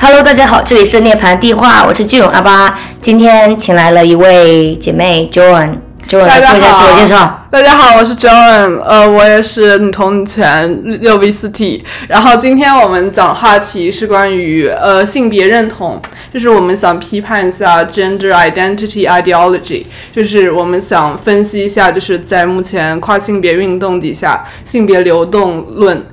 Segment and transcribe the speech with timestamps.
[0.00, 7.43] Hello，大家好，这里是涅槃地话，我是巨勇阿巴，今天请来了一位姐妹 Joan，Joan 做一下自我介绍。
[7.54, 11.84] 大家好，我是 Joan，呃，我也是女同女权六 V 四 T。
[12.08, 26.04] 然后今天我们讲话题是关于呃性别认同，就是我们想批判一下 gender identity ideology，就是我们想分析一下，就是在目前跨性别运动底下，性别流动论。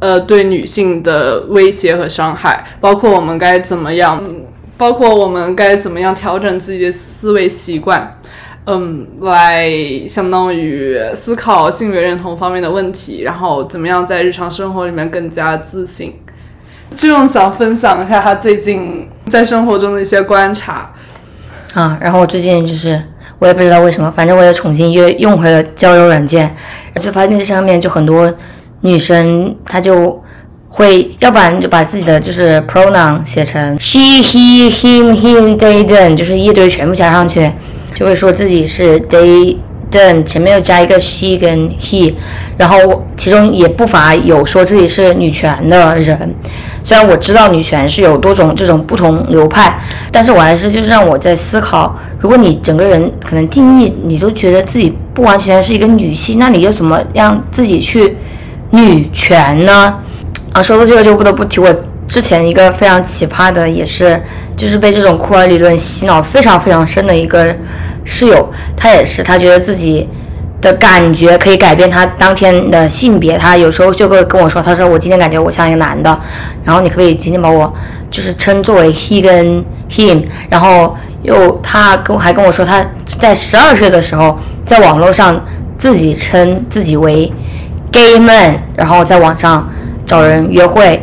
[0.00, 4.20] 呃，对女性的威胁和伤害，包括我们该怎么样，
[4.76, 8.17] 包括我们该怎么样调整自己的思维习惯，
[8.70, 9.66] 嗯，来
[10.06, 16.14] 相当于思考性别认同方面的问题，然后怎么样在日常生活里面更加自信。
[16.94, 20.92] 这种想分享一下他最近在生活中的一些观察。
[21.72, 23.02] 啊，然后我最近就是
[23.38, 26.54] 我也不知道为什么，反正我也重新约用回了交友软件，
[27.00, 28.30] 就发现这上面就很多
[28.82, 30.22] 女生，她就
[30.68, 37.50] 会要不然就把自己的就是 pronoun 写成 she he him him they them，就是一堆全部加上去，
[37.98, 39.56] 就会说自己是 they
[39.90, 42.14] them，前面又加一个 she 跟 he，
[42.56, 46.32] 然后其中也不乏有说自己是女权的人。
[46.84, 49.80] 虽然我知道女权是有多种这种不同流派，
[50.12, 58.16] 但是我还是就是让我在思考，如果你整个人可能定义你都觉得自己不完全是一个女性，那你又怎么让自己去
[58.70, 59.98] 女权呢？
[60.52, 61.68] 啊，说到这个就不得不提我
[62.06, 64.22] 之前一个非常奇葩的，也是
[64.56, 67.54] 就是被这种库尔理论洗脑非常非常深的一个
[68.04, 70.08] 室友，他也是他觉得自己。
[70.60, 76.20] 的感觉可以改变他当天的性别，他有时候就会跟我说，他说我今天感觉我像一个男的，
[76.64, 77.72] 然后你可不可以今天把我
[78.10, 82.84] 就是称作为 he 跟 him，然后又他跟我还跟我说他
[83.20, 85.40] 在十二岁的时候在网络上
[85.76, 87.32] 自己称自己为
[87.92, 89.70] gay man，然后在网上
[90.04, 91.00] 找人约会，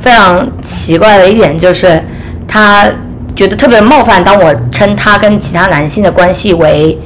[0.00, 2.00] 非常奇怪的一点就是
[2.46, 2.88] 他
[3.34, 6.98] 觉得特别冒犯，当我称他跟其他男性的关系为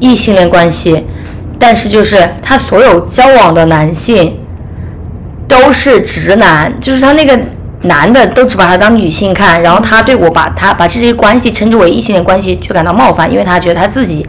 [0.00, 1.06] 异性恋关系。
[1.58, 4.38] 但是就是他所有交往的男性
[5.48, 7.38] 都是直男，就是他那个
[7.82, 14.26] 男的都只把他当女性看，然后他对我把他把这些关系称之为异性恋关系，就感到冒犯，因为他觉得他自己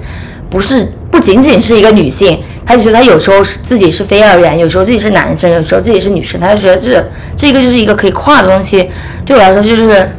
[0.50, 7.06] 不是不仅仅是一个女性，他就觉得他有时候是自己是非二元，有时候自己是男生，有时候自己是女生，他就觉得这
[7.36, 8.90] 这个就是一个可以跨的东西，
[9.26, 10.10] 对我来说就是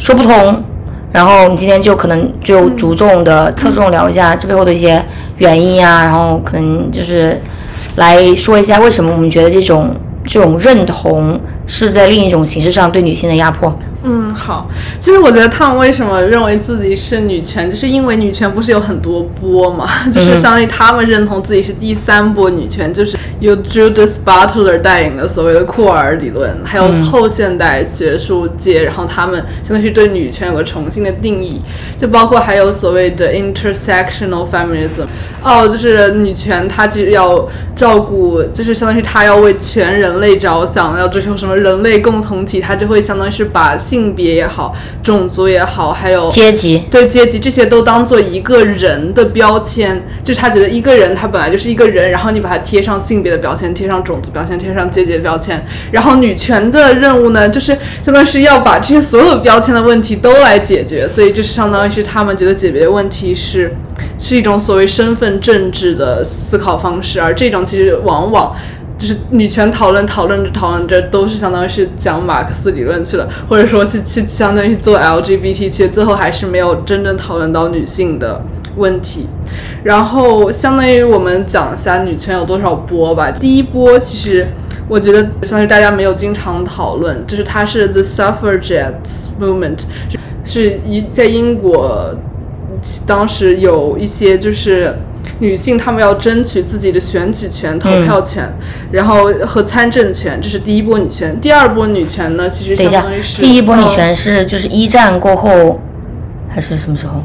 [0.00, 0.64] 说不通。
[1.12, 5.04] 然后我们今天就可能就着重的侧重聊一下这背后的一些
[5.38, 7.36] 原因呀，然后可能就是
[7.96, 9.90] 来说一下为什么我们觉得这种
[10.24, 13.76] 这种认同是在另一种形式上对女性的压迫。
[14.02, 14.68] 嗯，好。
[14.98, 31.60] 其实我觉得他们为什么认为自己是女权，就是因为女权不是有很多波嘛， 就是相当于他们认同自己是第三波女权，就是由 Judith Butler 带领的所谓的库尔理论，还有后现代学术界，然后他们相当于对女权有个重新的定义，
[31.98, 35.06] 就包括还有所谓的 intersectional feminism，
[35.42, 37.46] 哦，就是女权它其实要
[37.76, 63.74] 照顾，就是相当于它要为全人类着想，要追求什么人类共同体，它就会相当于是把性别也好，种族也好，还有阶级，对阶级这些都当做一个人的标签，就是他觉得一个人他本来就是一个人，然后你把他贴上性别的标签，贴上种族标签，贴上阶级的标签，然后女权的任务呢，就是相当于是要把这些所有标签的问题都来解决，所以就是相当于是他们觉得解决问题是
[64.20, 68.54] 是一种所谓身份政治的思考方式，而这种其实往往。
[69.00, 78.44] 就是女权讨论讨论着讨论着，都是相当于是讲马克思理论去了，或者说是去相当于做 LGBT，其实最后还是没有真正讨论到女性的
[78.76, 79.26] 问题。
[79.82, 83.30] 然后相当于我们讲一下女权有多少波吧。
[83.30, 84.46] 第一波其实
[84.86, 89.78] 我觉得相当于大家没有经常讨论，就是它是 the suffragettes movement，
[90.44, 92.14] 是一在英国
[93.06, 94.94] 当时有一些就是。
[95.40, 98.48] 女性她们要争取自己的选举权、投票权，
[98.92, 101.38] 然后和参政权，这是第一波女权。
[101.40, 105.80] 第二波女权呢，其实相当于是第一波女权是就是一战过后
[106.48, 107.22] 还是什么时候？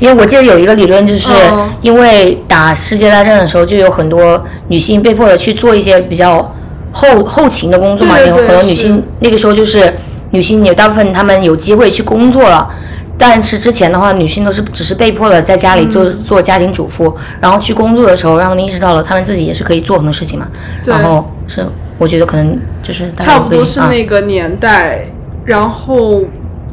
[0.00, 1.32] 因为我记得有一个理论，就是
[1.80, 6.54] 因为打世界大战的时候，就有很多女性被迫的去做一些比较
[6.92, 9.90] 后后勤的工作嘛，有很多女性那个时候就是
[10.32, 12.68] 女性有大部分她们有机会去工作了。
[13.18, 20.46] 但是之前的话，女性都是只是被迫的在家里做做家庭主妇，然后去工作的时候，让他们意识到了他们自己也是可以做很多事情嘛。
[20.84, 21.66] 然后是
[21.96, 25.06] 我觉得可能就是差不多是那个年代，
[25.46, 26.24] 然后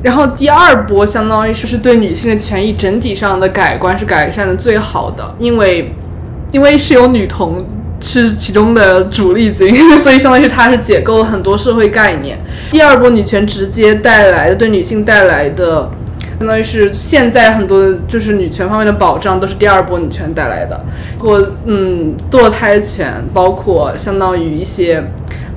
[0.04, 5.96] 然后第二波相当于是是对女性的权益整体上的改观是改善的最好的，因为
[6.52, 7.66] 因为是有女同
[8.02, 9.74] 是其中的主力军，
[10.04, 12.38] 所以相当于它是解构了很多社会概念。
[12.70, 15.90] 第二波女权直接带来的对女性带来的。
[16.40, 20.84] 相当于是现在很多就是女权方面的保障都是第二波女权带来的，
[21.20, 25.04] 或嗯堕胎权，包括相当于一些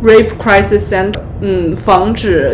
[0.04, 2.52] rape crisis center，嗯防止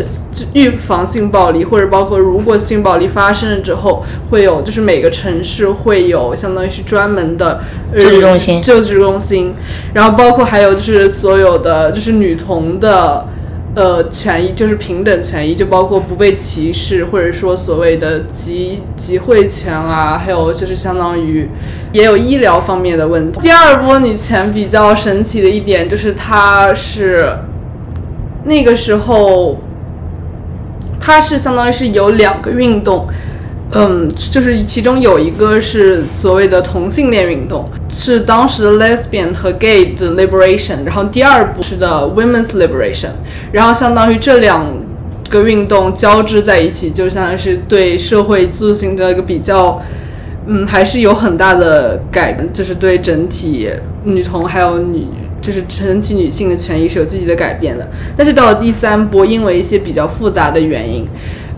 [0.53, 7.61] 预防性暴力，或者包括如果性暴力发生了之后，会有就是每个城市会有相当于是专门的
[7.93, 9.53] 救治中心，救治中心，
[9.93, 13.27] 然后包括还有就是所有的就是女童的。
[13.75, 21.49] 呃，权益就是平等权益，就包括不被歧视，或者说所谓的集集会权啊，还有就是相当于
[21.91, 23.41] 也有医疗方面的问题。
[23.41, 27.27] 第二波女权比较神奇的一点就是，它是
[28.43, 29.57] 那个时候，
[30.99, 33.07] 它是相当于是有两个运动。
[33.75, 43.09] 嗯，就是其中有一个是所谓的同性恋运动，是当时的 lesbian 和 gay 的 liberation，然后第二部是的 women's liberation，
[43.51, 44.63] 然后相当于这两
[45.29, 49.81] 个运动交织在一起，就相当于是对社会自行的一个比较，
[50.45, 53.67] 嗯，还是有很大的改，就是对整体
[54.03, 55.07] 女童还有女，
[55.41, 57.89] 就是整体女性的权益是有积极的改变的。
[58.15, 61.07] 但是到了第三波，因为一些比较复杂的原因。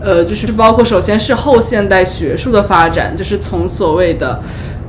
[0.06, 4.40] 呃，就是包括首先是后现代学术的发展，就是从所谓的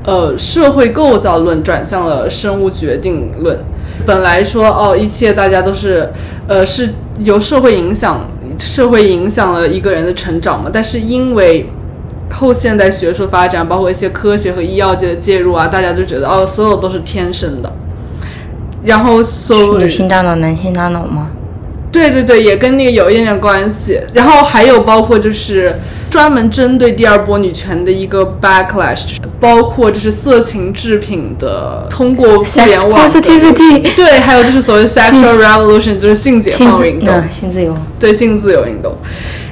[0.06, 3.60] 呃社会构造论转向了生物决定论。
[4.06, 6.08] 本来说哦，一切大家都是
[6.48, 6.94] 呃是
[7.24, 8.30] 由社会影响，
[8.60, 10.70] 社会影响了一个人的成长嘛。
[10.72, 11.68] 但是因为
[12.30, 17.74] 后现代学术发展，包括一些科学和医药界的介入啊，大家就觉得哦，所有都是天生的。
[18.84, 21.32] 然后所女性大脑、男性大脑吗？
[21.92, 24.00] 对对对，也跟那个有一点点关系。
[24.14, 25.74] 然后还有包括就是
[26.10, 33.02] 专门针对第二波女权的一个 backlash，包括就是色情制品的通过互联网，
[33.96, 38.96] 对，还有就是所谓 sexual revolution，就是性解放运动，性自由，对性自由运动。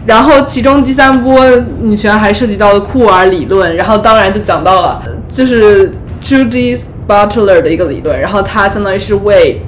[0.06, 1.44] 然后其中第三波
[1.82, 5.92] 女权还涉及到了库尔理论，然后当然就讲到了就是
[6.22, 9.62] Judith Butler 的一个理论，然后它相当于是为。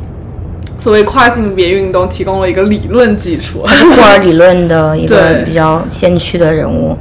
[0.80, 6.96] 所谓跨性别运动提供了一个理论基础，库尔理论的一个比较先驱的人物，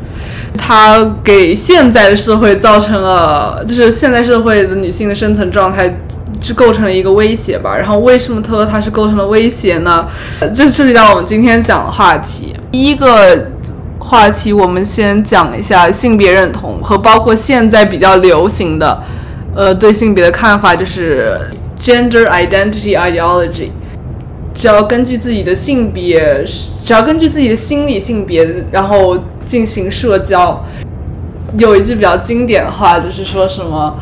[0.57, 5.95] 他给现在的社会造成了，就是现在社会的女性的生存状态，
[6.41, 7.77] 是构成了一个威胁吧。
[7.77, 10.09] 然后为什么他说他是构成了威胁呢？
[10.55, 12.57] 这涉及到我们今天讲的话题。
[12.73, 13.51] 第一个
[13.99, 19.03] 话题，我们先讲一下性别认同和包括现在比较流行的，
[19.55, 21.39] 呃，对性别的看法，就是。
[21.79, 23.71] Gender identity ideology，
[24.55, 30.65] 只要根据自己的性别，只要根据自己的心理性别，然后进行社交。
[31.59, 34.01] 有一句比较经典的话，就是说什么，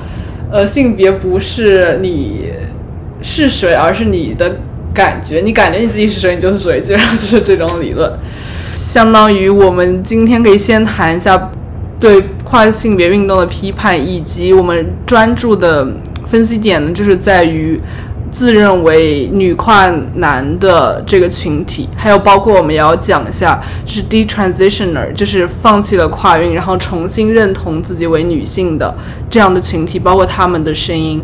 [0.50, 2.52] 呃，性别不是你
[3.20, 4.56] 是谁，而是你的
[4.94, 5.40] 感觉。
[5.40, 6.80] 你感觉你自己是谁，你就是谁。
[6.80, 8.10] 基本上就是这种理论。
[8.76, 11.50] 相当于我们今天可以先谈一下
[12.00, 15.86] 对跨性别运动的批判，以及我们专注的。
[16.26, 17.80] 分析点呢，就是在于
[18.30, 28.92] 自认为女跨男的这个群体，还有包括我们也要讲一下，就是 detransitioner，就是放弃了跨运，然后重新认同自己为女性的
[29.30, 31.22] 这样的群体，包括他们的声音。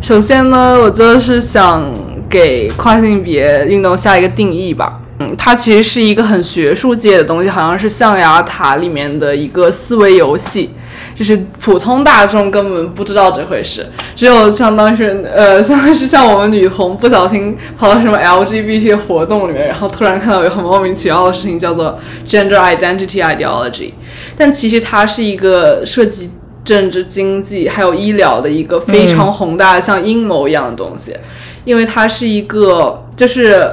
[0.00, 1.90] 首先呢，我就是想
[2.28, 5.00] 给跨性别运动下一个定义吧。
[5.20, 10.70] 嗯，它其实是一个很学术界的东西，好像是象牙塔里面的一个思维游戏。
[11.18, 13.84] 就是普通大众根本不知道这回事，
[14.14, 23.90] 只有相当时呃，相当是像我们女同不小心跑到什么 LGBT 活动里面，然后突然看到有很莫名其妙的事情叫做 gender identity ideology，
[24.36, 26.30] 但其实它是一个涉及
[26.64, 31.16] 政治、经济还有医疗的一个非常宏大的像阴谋一样的东西，
[31.64, 33.68] 因为它是一个就是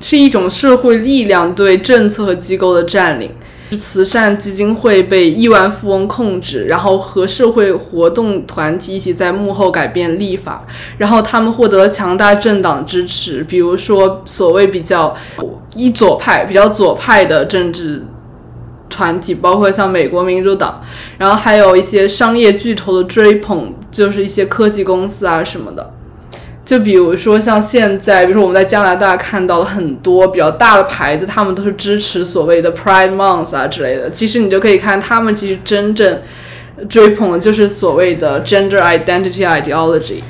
[0.00, 3.30] 是一种社会力量对政策和机构的占领。
[3.76, 10.66] 慈善基金会被亿万富翁控制，然后和社会活动团体一起在幕后改变立法，
[10.98, 15.14] 然后他们获得了强大政党支持，比如说所谓比较
[15.74, 18.04] 一左派、比较左派的政治
[18.88, 20.82] 团体，包括像美国民主党，
[21.18, 25.94] 然后还有一些商业巨头的追捧，就是一些科技公司啊什么的。
[26.64, 34.10] 就比如说像现在，比如说我们在加拿大看到了很多比较大的牌子，他们都是支持所谓的 Pride Month 啊之类的。
[34.10, 36.22] 其实你就可以看，他们其实真正
[36.88, 40.22] 追捧的就是所谓的 Gender Identity Ideology。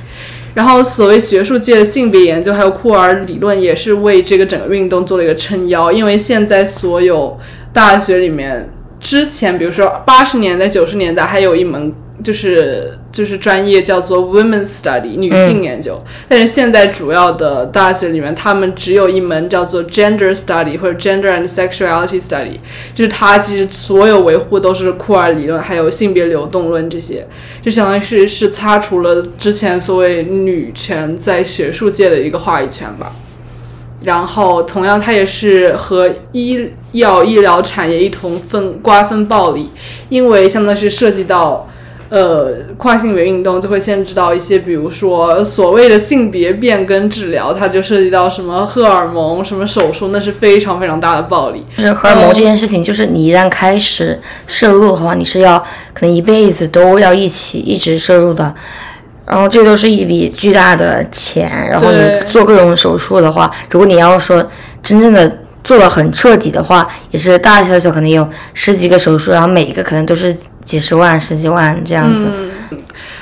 [0.55, 5.93] 然后所谓学术界的性别研究，还有库尔理论，也是为这个整个运动做了一个撑腰。
[5.93, 7.39] 因为现在所有
[7.73, 12.99] 大学里面，之前比如说八十年代、九十年代，还有一门就是。
[13.15, 22.59] 就是专业叫做 women study 女性研究，但是现在主要的大学里面，他们只有一门叫做 gender study 或者 gender and sexuality study，
[22.93, 27.25] 就是它其实所有维护都是库尔理论，还有性别流动论这些，
[27.63, 33.13] 就相当于是是擦除了之前所谓女权在学术界的一个话语权吧。
[34.03, 39.71] 然后，同样，它也是和医药医疗产业一同分瓜分暴利，
[40.11, 41.67] 因为相当于是涉及到，
[42.09, 51.65] 呃，跨性别运动就会限制到一些，比如说所谓的性别变更治疗，它就涉及到什么荷尔蒙、什么手术，那是非常非常大的暴力。
[51.77, 55.59] 就是荷尔蒙这件事情，就是你一旦开始摄入的话，你是要
[55.93, 58.55] 可能一辈子都要一起一直摄入的。
[59.27, 64.47] 然后这都是一笔巨大的钱，然后你做各种手术的话，如果你要说
[64.83, 72.27] 真正的做的很彻底的话，也是大大小小可能有十几个手术，然后每一个可能都是几十万、十几万这样子。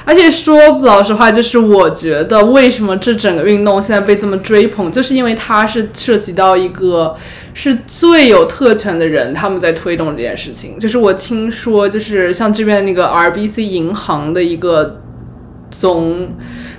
[0.04, 7.14] 而且说老实话，就是我觉得为什么这整个运动现在被这么追捧，就是因为它是涉及到一个
[7.52, 10.78] 是最有特权的人，他们在推动这件事情。
[10.78, 14.98] 就是我听说，就是像这边那个 RBC 银行的一个。
[15.72, 16.30] 总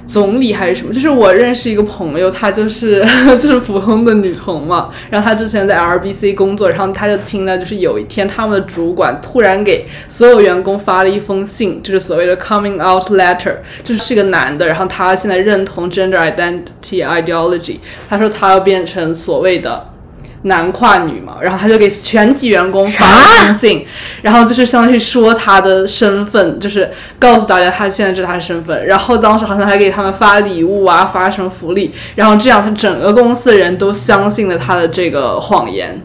[0.06, 0.94] 总理还是什么？
[0.94, 3.06] 就是我认识一个朋友，她就是
[3.40, 4.90] 就是普通的女童嘛。
[5.10, 17.78] 然后她之前在 RBC 工作，然后她就听到，就是有一天他们的主管突然给所有员工发了一封信，就是所谓的 coming out letter，就是是个男的，然后他现在认同 gender identity ideology，
[18.10, 19.93] 他说他要变成所谓的。
[20.44, 23.86] 男跨女嘛，然后他就给全体员工发了封信，
[24.22, 36.02] 然后就是相当于说他的身份，就是告诉大家他现在知道他的身份，然后当时好像还给他们发礼物啊，发什么福利，然后这样他整个公司的人都相信了他的这个谎言，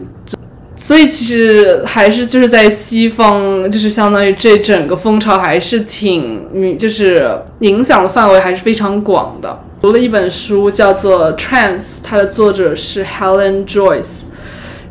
[0.75, 9.59] 所以其实还是就是在西方，就是相当于这整个风潮还是挺，就是影响的范围还是非常广的。
[9.81, 14.23] 读了一本书叫做《Trans》，它的作者是 Helen Joyce。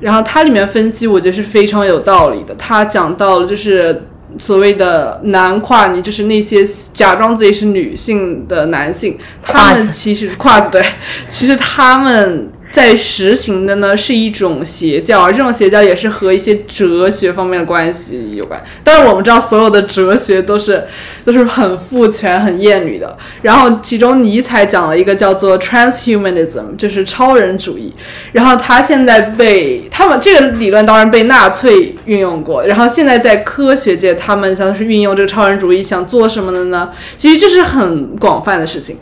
[0.00, 2.54] 然后它里面分析，我觉得是非常有道理的。
[2.56, 4.04] 它讲到了，就是
[4.38, 10.84] 所谓的男跨女，就是那些假装自己是女性的男性，他们其实跨子对，
[11.28, 12.50] 其实他们。
[12.70, 18.62] 在实行的呢是一种邪教，这种邪教也是和一些哲学方面的关系有关。
[18.84, 20.86] 但是我们知道，所有的哲学都是
[21.24, 23.16] 都是很父权、很厌女的。
[23.42, 27.92] 然后其中尼采讲了一个叫做 transhumanism，就是超人主义。
[28.32, 32.64] 然后他现在被他们这个理论当然被纳粹运用过。
[32.64, 36.90] 然后现在在科学界，他们像是运用这个超人主义想做什么的呢？
[37.16, 38.98] 其实这是很广泛的事情。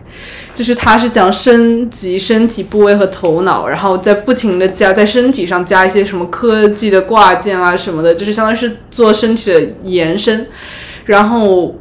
[0.57, 10.47] 就是它是讲升级身体部位和头脑，然后在不停的加在身体上加一些什么科技的挂件啊什么的，就是相当于是做身体的延伸。
[11.05, 11.77] 然后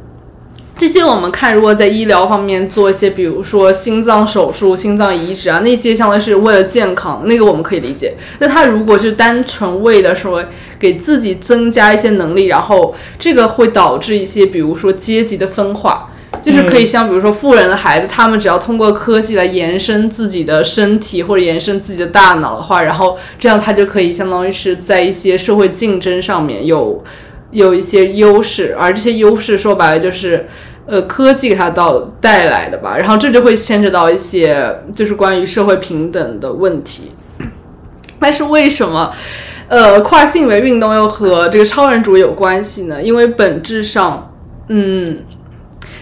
[0.76, 8.14] 这些我们看，如果在医疗方面做一些，比如说心脏手术、心脏移植啊，那些相当是为了健康，那个我们可以理解。
[8.40, 10.44] 那他如果是单纯为了说
[10.78, 16.10] 给自己增加一些能力，然后这个会导致一些，比如说阶级的分化。
[16.46, 27.02] 就是可以像比如说富人的孩子，他们只要通过科技来延伸自己的身体或者延伸自己的大脑的话，然后这样他就可以相当于是在一些社会竞争上面有
[27.50, 30.46] 有一些优势，而这些优势说白了就是
[30.86, 32.96] 呃科技给他到带来的吧。
[32.96, 37.10] 然后这就会牵扯到一些就是关于社会平等的问题。
[38.20, 39.12] 但是为什么
[39.66, 43.02] 呃跨性别运动又和这个超人主义有关系呢？
[43.02, 44.32] 因为本质上，
[44.68, 45.18] 嗯。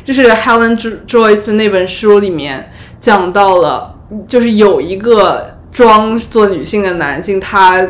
[0.04, 2.70] 就是 Helen Joyce 那本书里面
[3.00, 3.94] 讲到了，
[4.28, 7.84] 就是有一个装作女性的男性，他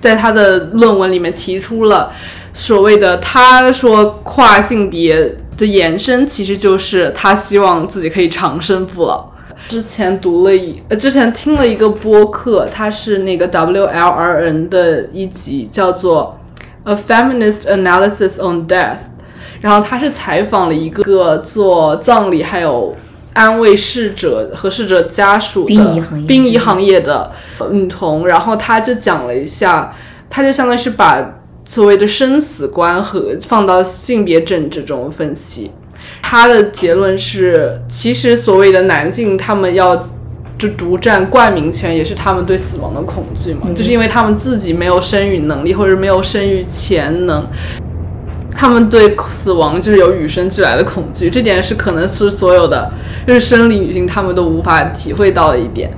[0.00, 2.12] 在他的论文里面提出了
[2.52, 9.30] 所谓的，他说跨性别的延伸其实就是他希望自己可以长生不老。
[9.68, 16.40] 之前读了一，呃，之前听了一个播客，它是那个 WLRN 的一集，叫做
[16.84, 18.96] A Feminist Analysis on Death。
[19.60, 22.96] 然后他是采访了一个做葬礼还有
[23.34, 27.30] 安慰逝者和逝者家属的殡仪行业殡仪行业的
[27.70, 29.94] 女童，然后他就讲了一下，
[30.28, 35.70] 他就相当于是把所谓的生死观和放到性别政治中分析。
[36.22, 40.08] 他的结论是，其实所谓的男性他们要
[40.58, 47.46] 就独占冠名权，也是他们对死亡的恐惧嘛，就是因为他们自己没有生育能力或者没有生育潜能。
[48.52, 52.92] 他们对死亡就是有与生俱来的恐惧，这点是可能是所有的
[53.26, 55.90] 就是生理女性她们都无法体会到的一点。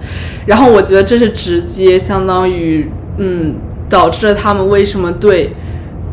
[0.46, 3.54] 然后我觉得这是直接相当于，嗯，
[3.88, 5.54] 导致了他们为什么对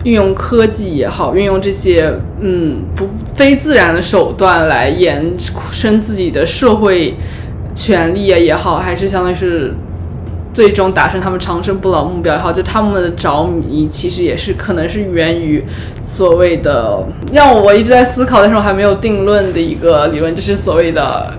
[0.06, 5.34] 运用科技也好，运用这些嗯不非自然的手段来延
[5.72, 7.16] 伸自己的社会
[7.76, 9.74] 权利啊也好，还是相当于是
[10.52, 15.64] 最终达成他们长生不老目标也好，就他们的着迷其实也是可能是源于
[16.02, 21.34] 所谓的让我一直在思考，但是我还没有定论的一个理论，就是所谓的。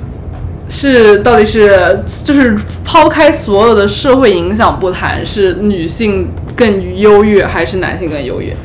[0.73, 8.57] 是，到底是就是抛开所有的社会影响不谈，是女性更优越还是男性更优越？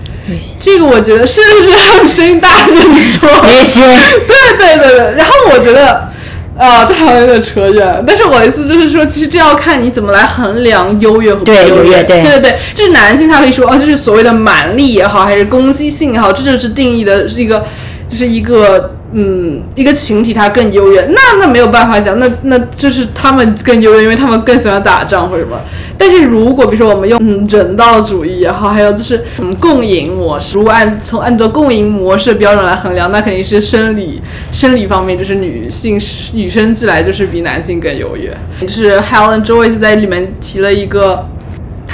[0.59, 3.81] 这个我觉得是让声音大跟你说， 也是。
[4.27, 6.07] 对对对对，然后我觉得，
[6.57, 8.03] 啊，这好像有点扯远。
[8.07, 12.03] 但是我的意思就是说，其实这要看你怎么来衡量优越和不优越。
[12.03, 17.63] 对对对，就是男性他可以说，哦，就是所谓的蛮力也好，还是攻击性也好，这就是定义的是一个，
[18.07, 18.94] 就是一个。
[19.17, 25.57] 嗯，一个群体它更优越，那那没有办法讲，那那就是他们更优越，因为他们更喜欢打仗或者什么。
[25.97, 35.97] 但是如果比如说我们用人道主义也好，还有就是嗯共赢模式，如果按从按照共赢模式的标准来衡量，那肯定是生理生理方面，就是女性
[36.33, 38.37] 女生俱来就是比男性更优越。
[38.59, 41.25] 就是 Helen Joyce 在里面提了一个。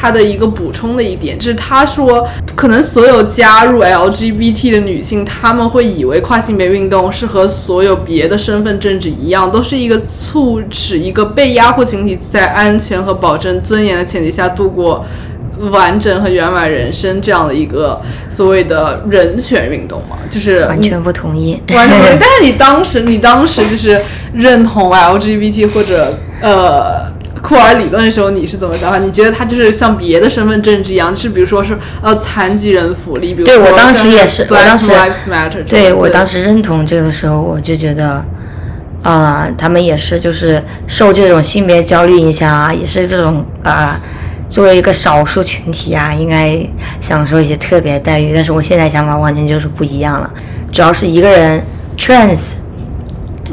[0.01, 15.05] 他的一个补充的一点就是，他说，可能所有加入 LGBT 的女性，她们会以为跨性别运动是和所有别的身份政治一样，都是一个促使一个被压迫群体在安全和保证尊严的前提下度过
[15.70, 20.17] 完整和圆满人生这样的一个所谓的人权运动嘛？
[20.31, 22.17] 就是完全不同意，完全不同意。
[22.20, 24.01] 但是你当时，你当时就是
[24.34, 27.20] 认同 LGBT 或者呃。
[27.41, 29.00] 库尔理论的时候，你是怎么想法？
[29.00, 34.91] 你觉得他就是像别的身份政治一样，是比如说是呃残疾人福利，比如对我当时也是，我当时
[35.65, 38.24] 对我当时认同这个的时候，我就觉得
[39.03, 44.00] 啊，他们也是就是受这种性别焦虑影响啊，也是这种啊，
[44.48, 46.63] 作为一个少数群体啊，应该
[47.00, 48.33] 享受一些特别待遇。
[48.36, 50.31] 但是我现在想法完全就是不一样了，
[50.71, 51.63] 主要是一个人
[51.98, 52.51] trans。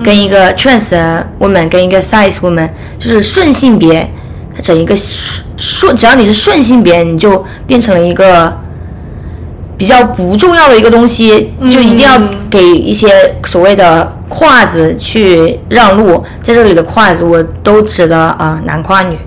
[0.02, 4.10] 跟一个 trans woman 跟一个 size woman 就是顺性别，
[4.54, 4.94] 它整一个
[5.56, 8.56] 顺，只要你是顺性别，你就变成了一个
[9.76, 12.18] 比较不重要的一个东西，就一定要
[12.50, 13.08] 给一些
[13.44, 16.22] 所谓的跨子去让路。
[16.42, 19.18] 在这里的跨子，我都指的啊男跨女，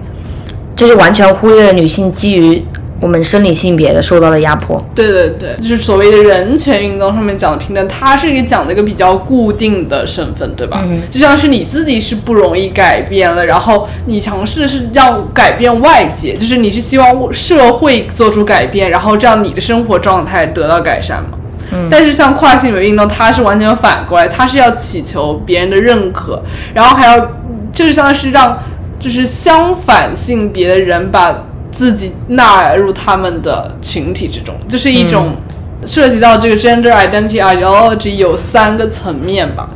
[0.76, 2.66] 这就完全忽略了女性基于。
[3.02, 10.84] 我们生理性别的受到的压迫，对对对，就是所谓的人权运动上面讲的平等，它是一个讲的一个比较固定的身份，对吧？
[10.86, 21.40] 嗯，就像是你自己是不容易改变了，然后你尝试是让改变外界，就是你是希望社会做出改变，然后这样你的生活状态得到改善嘛？
[21.72, 26.40] 嗯，但是像跨性别运动，它是完全反过来，它是要祈求别人的认可，
[26.76, 27.20] 然后还要
[27.74, 28.60] 就是相当是让
[29.00, 31.48] 就是相反性别的人把。
[31.72, 35.38] 自己纳入他们的群体之中，就是一种
[35.86, 39.70] 涉及到这个 gender identity ideology 有三个层面吧，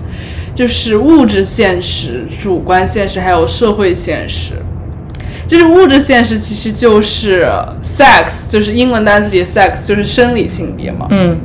[0.54, 4.52] 就是物质现实、主观现实，还有社会现实。
[5.48, 7.48] 就是物质现实其实就是
[7.82, 11.08] sex，就是英文单词里的 sex，就是生理性别嘛。
[11.12, 11.40] 嗯。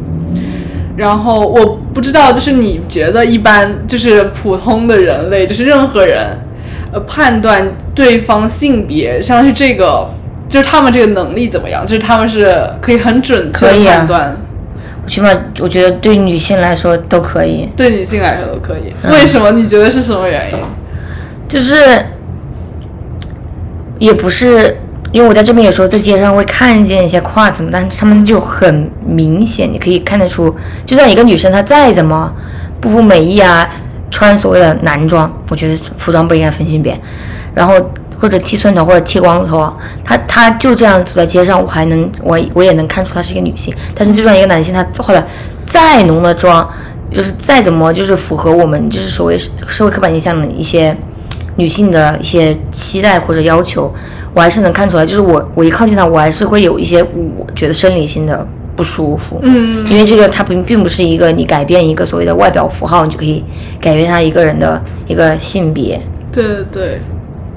[0.97, 6.37] 然后我不知道，就是你觉得一般，就是普通的人类，就是任何人，
[6.93, 10.11] 呃，判断对方性别，相当于这个。
[10.51, 11.87] 就是他们这个能力怎么样？
[11.87, 14.37] 就是他们是可以很准确判断。
[15.07, 17.69] 起码我觉得对女性来说都可以。
[17.77, 18.93] 对女性来说都可以。
[19.09, 19.53] 为什么？
[19.53, 20.59] 你觉得是什么原因？
[21.49, 22.05] 就是
[24.01, 24.77] 也不是，
[25.13, 30.53] 因为我在这边有时候在街上会看见一些胯子，但是他们就很明显，你可以看得出，
[30.85, 32.33] 就算一个女生她再怎么
[32.81, 33.69] 不服美意啊，
[34.11, 37.01] 穿所谓的男装，我觉得服装不应该分性别，
[37.55, 37.75] 然后。
[38.21, 39.73] 或者剃寸头，或者剃光头，
[40.05, 43.75] 他他就这样走在街上，我还能我我也能看出他是一个女性。
[43.95, 45.27] 但是就算一个男性，他化的
[45.67, 46.69] 再浓的妆，
[47.11, 50.95] 就是再怎么就是符合我们就是所谓社会刻板印象的一些
[51.57, 53.93] 女性的一些期待或者要求，
[54.35, 55.07] 我还是能看出来。
[55.07, 59.39] 就是我我一靠近他，我还是会有一些我觉得生理性的不舒服。
[59.43, 63.43] 嗯，因为这个它并并不是一个你改变一个所谓的外表符号，你就可以
[63.81, 65.99] 改变他一个人的一个性别。
[66.31, 67.01] 对对对。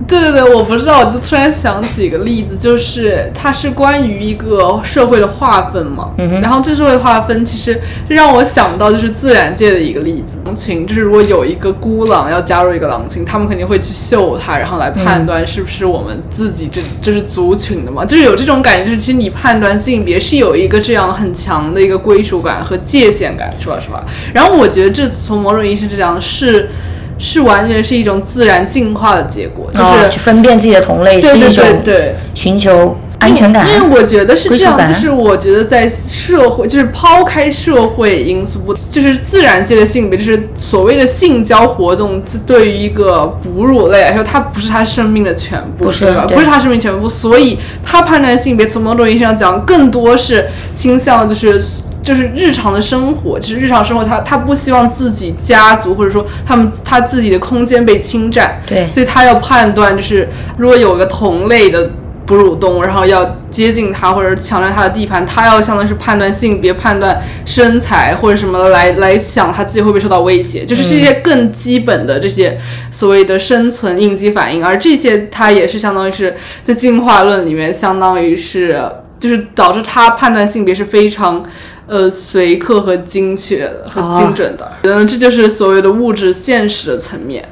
[0.07, 6.11] 对对对，我不知道，我就突然想几个例子，就是它是关于一个社会的划分嘛，
[6.41, 23.79] 然后这社会划分其实让我想到就是自然界的一个例子，狼群就是如果有一个孤狼要加入一个狼群，他们肯定会去嗅它，然后来判断是不是我们自己这就是族群的嘛，就是有这种感觉，就是其实你判断性别是有一个这样很强的一个归属感和界限感，是吧？
[23.79, 24.03] 是吧？
[24.33, 26.69] 然后我觉得这从某种意义上讲是。
[27.17, 32.15] 是完全是一种自然进化的结果，就是去分辨自己的同类，是一种对。
[32.35, 33.67] 寻求安全感。
[33.67, 46.25] 因为我觉得是这样，就是我觉得在社会，就是抛开社会因素不，就是自然界的性别，就是所谓的性交活动，自对于一个哺乳类来说，它不是它生命的全部，不是对吧？
[46.27, 51.61] 不是它生命全部，所以它判断性别，从某种意义上讲，更多是倾向就是。
[52.03, 61.89] 就是日常的生活，就是日常生活他，他不希望自己家族或者说他们他自己的空间被侵占，对所以他要判断，就是如果有个同类的
[62.25, 72.59] 哺乳动物，然后要接近它或者抢占它的地盘，它要相当于是判断性别、判断身材或者什么的来来想它自己会不会受到威胁，就是这些更基本的这些
[72.91, 78.83] 所谓的生存应激反应，而这些它也是相当于是在进化论里面，相当于是
[79.19, 81.43] 就是导致它判断性别是非常。
[81.85, 87.43] 呃，随刻和精确的和精准的，嗯、这就是所谓的物质现实的层面。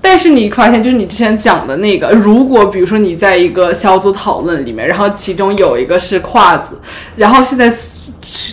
[0.00, 6.80] 但是你发现，就是你之前讲的那个，如果比如说你在一个小组讨论里面，然后其中有一个是胯子，
[7.16, 7.68] 然后现在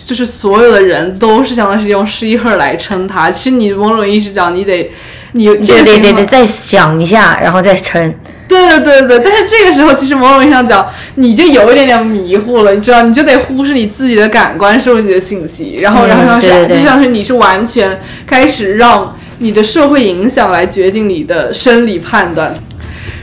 [0.06, 4.90] 就是所有的人都是相当于是用 she her 来称他，其实你某种意义上讲，你得
[5.32, 8.14] 你这对对个情况对对，再想一下，然后再称。
[8.48, 22.54] 对对对对，但是这个时候其实某种意义上讲，你就有一点点迷糊了，你知道，你就得忽视你自己的感官收集的信息，然后，嗯然后像是就像是你是完全开始让你的社会影响来决定你的生理判断。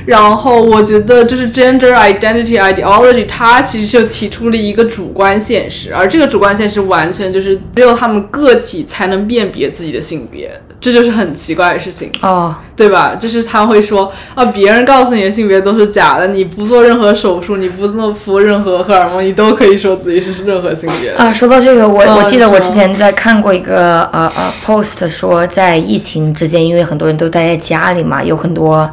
[0.06, 12.12] 然后我觉得就是 gender identity ideology，它其实就提出了一个主观现实，而这个主观现实完全就是只有他们个体才能辨别自己的性别，这就是很奇怪的事情。
[12.22, 13.16] 哦，对吧？
[13.16, 21.12] 就是他会说啊，别人告诉你的性别都是假的，你不做任何手术，你不做服任何荷尔蒙，你都可以说自己是任何性别。
[21.12, 28.90] 啊，说到这个，我、嗯我记得我之前在看过一个呃呃 post 说，在疫情之间，因为很多人都待在家里嘛，有很多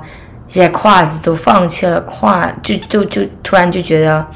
[0.50, 4.26] 一些跨子都放弃了跨，就就就突然就觉得，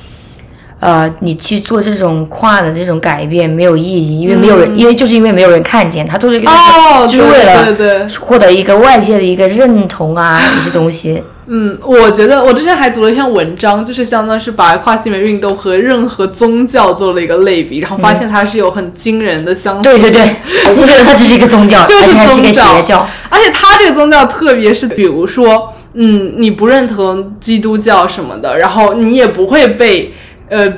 [0.78, 11.20] 呃，你去做这种跨的这种改变没有意义，因为没有人，因为就是因为没有人看见他做这个，嗯哦，就是为了对对对，获得一个外界的一个认同啊，一些东西。
[11.46, 19.82] 嗯，我觉得我之前还读了一篇文章，就是相当于是把跨性别运动和任何宗教做了一个类比，然后发现它是有很惊人的相似。
[19.82, 20.36] 对对对，
[20.70, 23.06] 我不觉得它只是一个宗教， 就是宗教。
[23.28, 30.12] 而且它这个宗教特别是，比如说，嗯，你不认同基督教什么的，然后你也不会被
[30.48, 30.68] 呃，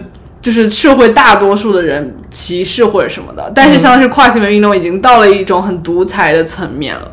[0.40, 3.50] 就是社会大多数的人歧视或者什么的。
[3.54, 7.10] 但是，像是跨性别运动已经到了一种很独裁的层面了。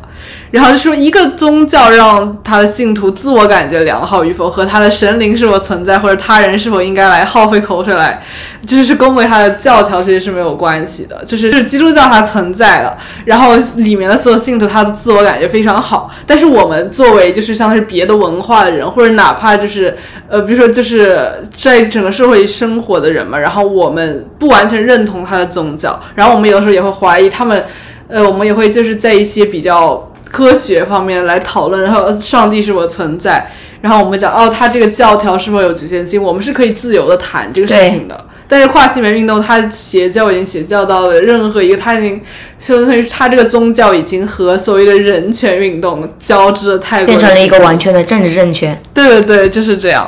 [0.50, 8.22] 然后就说一个宗教让他的信徒自我感觉良好与否，和他的神灵是否存在，或者他人是否应该来耗费口水来，
[8.64, 11.24] 就是恭维他的教条，其实是没有关系的。
[11.24, 19.96] 就是就是基督教它存在了，然后里面的所有信徒他的自我感觉非常好，但是我们作为就是像是别的文化的人，或者哪怕就是
[20.28, 27.64] 呃，比如说就是在整个社会生活的人嘛，然后我们不完全认同他的宗教，然后我们有的时候也会怀疑他们，
[28.06, 30.08] 呃，我们也会就是在一些比较。
[30.34, 33.48] 科学方面来讨论，然后上帝是否存在，
[33.80, 38.24] 然后我们讲哦，他这个教条是否有局限性，我们是可以自由的谈这个事情的。
[38.48, 42.20] 但是跨性别运动，它邪教已经邪教到了任何一个，它已经
[42.58, 48.76] 相当于它这个宗教已经和所谓的人权运动交织的太过变成了一个完全的政治正确。
[48.92, 50.04] 对对对，就是这样。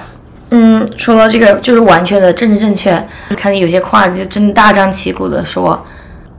[0.50, 2.90] 嗯，说到这个，就是完全的政治正确。
[3.36, 5.86] 看见有些跨就真的大张旗鼓的说，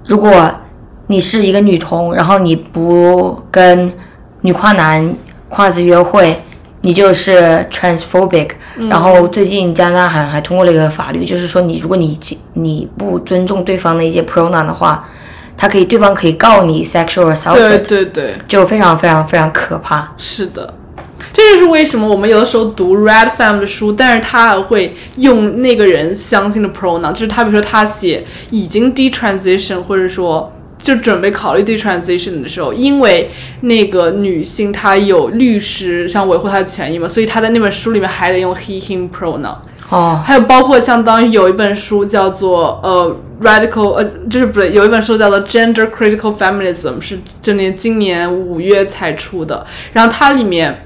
[0.08, 0.52] 如果
[1.08, 3.92] 你是一个女同，然后你不跟
[4.42, 5.16] 女跨男
[5.50, 6.36] 跨子约会，
[6.82, 8.50] 你就是 transphobic。
[8.90, 12.20] 然后最近加拿大还还通过了一个法律，就是说你如果你
[12.54, 15.08] 你不尊重对方的一些 pronoun 的话，
[15.58, 20.14] 他可以对方可以告你 sexual assault，对对对，就非常非常非常可怕。
[20.18, 20.74] 是的。
[21.34, 39.56] 这就是为什么我们有的时候读 Red Fam 的书，但是他还会用那个人相信的 pronoun，就是他比如说他写已经 detransition，或者说就准备考虑 detransition 的时候，因为那个女性她有律师想维护她的权益嘛，所以她在那本书里面还得用 he him pronoun。
[39.90, 50.84] 哦，还有包括相当于有一本书叫做呃 radical 呃就是不对，有一本书叫做 Gender Critical Feminism，是今年今年五月才出的，然后它里面。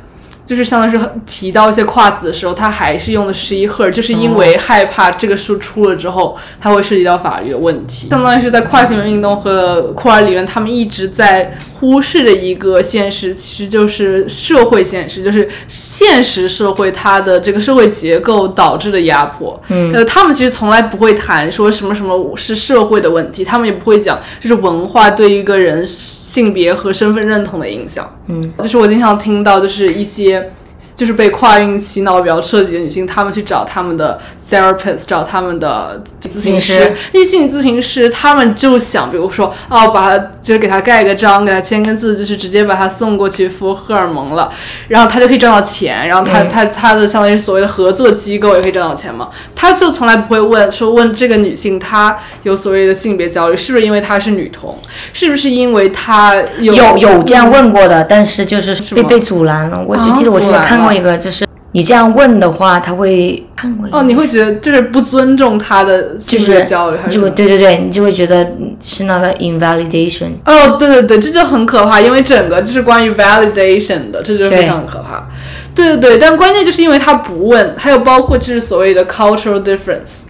[0.51, 8.09] 就是相当于是提到一些跨子的时候，他还是用的 she her，就是因为害怕这个书出了之后，它会涉及到法律的问题。
[8.09, 19.57] 相当于是在跨性别运动和库尔理论，他们一直在忽视的一个现实，其实就是社会现实，就是现实社会它的这个社会结构导致的压迫。
[19.69, 28.13] 嗯，呃，他们其实从来不会谈说什么什么是社会的问题，他们也不会讲就是文化对于一个人性别和身份认同的影响。
[28.31, 30.51] 嗯，就是我经常听到，就是一些
[30.95, 34.19] 就是被跨运洗脑比较彻底的女性，她们去找她们的
[34.51, 36.73] therapist 找他们的咨询师。
[36.73, 44.51] 咨询师，那些心理咨询师他们就想，比如说哦，把他就是给他盖个章，给他签个字，就是直接把他送过去敷荷尔蒙了，
[44.89, 46.49] 然后他就可以赚到钱，然后他、嗯。
[46.51, 54.77] 他他的相当于所谓的合作机构也可以赚到钱嘛，他就从来不会问说问这个女性她有所谓的性别焦虑，是不是因为她是女同，
[55.13, 59.81] 是不是因为她有有有这样问过的，但是就是被被阻拦了。
[59.87, 68.45] 我就记得我之前看过一个，就是你这样问的话，他会看哦，你会觉得就是不尊重他的就性别是焦虑，就对对对，你就会觉得
[68.81, 70.31] 是那个 invalidation。
[70.45, 75.27] 哦，对对对，这就很可怕，因为整个就是关于 validation 的，这就非常可怕。
[75.73, 80.23] 对对对，但关键就是因为他不问，还有包括就是所谓的 cultural difference。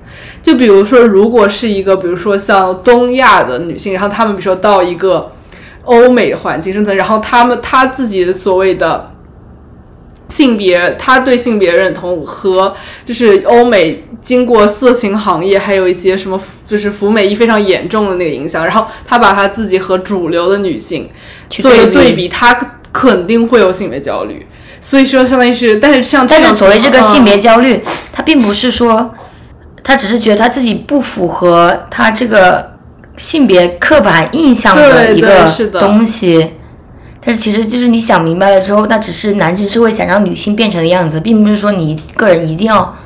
[0.43, 5.31] 就比如说，如果是一个，比如说像东亚的女性，然后她们比如说到一个
[5.83, 9.10] 欧美环境生存，然后她们她自己所谓的
[10.31, 21.09] 性别，他对性别认同和就是欧美经过色情行业还有一些什么就是服美役非常严重的那个影响，然后他把他自己和主流的女性
[21.49, 24.47] 去做一个对比对比，她肯定会有性别焦虑。
[24.79, 29.13] 所以说，相当于是，但是像但是所谓这个性别焦虑，他并不是说，
[29.83, 32.71] 他只是觉得他自己不符合他这个
[33.17, 36.53] 性别刻板印象的一个东西。
[37.23, 42.97] 但是其实就是你想明白了之后，那只是男权社会想让女性变成的样子，并不是说你个人一定要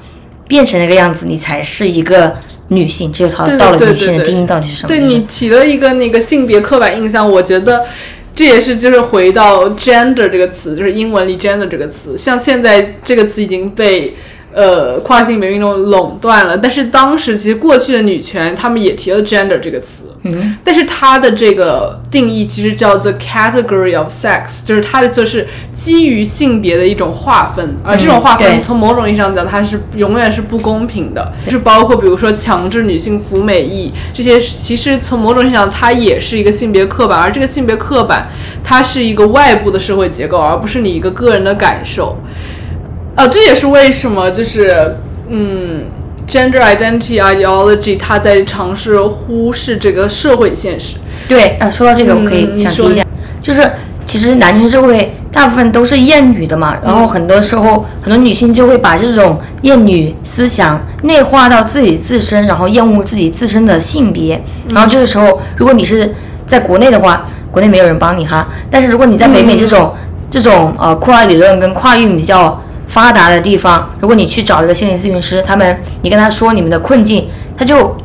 [0.48, 2.36] 变成那个样子，你才是一个
[2.70, 3.12] 女性。
[3.12, 4.88] 这就到了女性的定义到底是什么？
[4.88, 7.86] 对就是你提了一个那个性别刻板印象，我觉得
[8.34, 14.16] 这也是就是回到 gender 这个词，就是英文里 gender 这个词，像现在这个词已经被。
[14.56, 38.30] 呃，跨性别运动垄断了，但是当时其实过去的女权，他们也提了 gender 这个词，嗯，但是它的这个定义其实叫做 category of sex，就是它的就是基于性别的一种划分，而这种划分从某种意义上讲，它是永远是不公平的，就是包括比如说强制女性服美役这些，其实从某种意义上它也是一个性别刻板，而这个性别刻板
[38.64, 42.18] 它是一个外部的社会结构，而不是你一个个人的感受。
[43.16, 44.98] 啊，这也是为什么就是
[45.30, 45.86] 嗯
[46.28, 50.98] ，gender identity ideology 它在尝试忽视这个社会现实。
[51.28, 53.02] 对，呃，说到这个，我可以想说一下，
[53.42, 53.72] 就是
[54.06, 66.14] 其实男权社会大部分都是厌女的嘛，然后很多时候很多女性就会把这种厌女思想内化到自己自身，然后厌恶自己自身的性别，然后这个时候，如果你是
[66.46, 69.96] 在国内的话，国内没有人帮你哈，但是如果你在北美这种、
[70.30, 77.98] 这种呃跨理论跟跨域比较发达的地方，如果你去找一个心理咨询师，他们你跟他说你们的困境，他就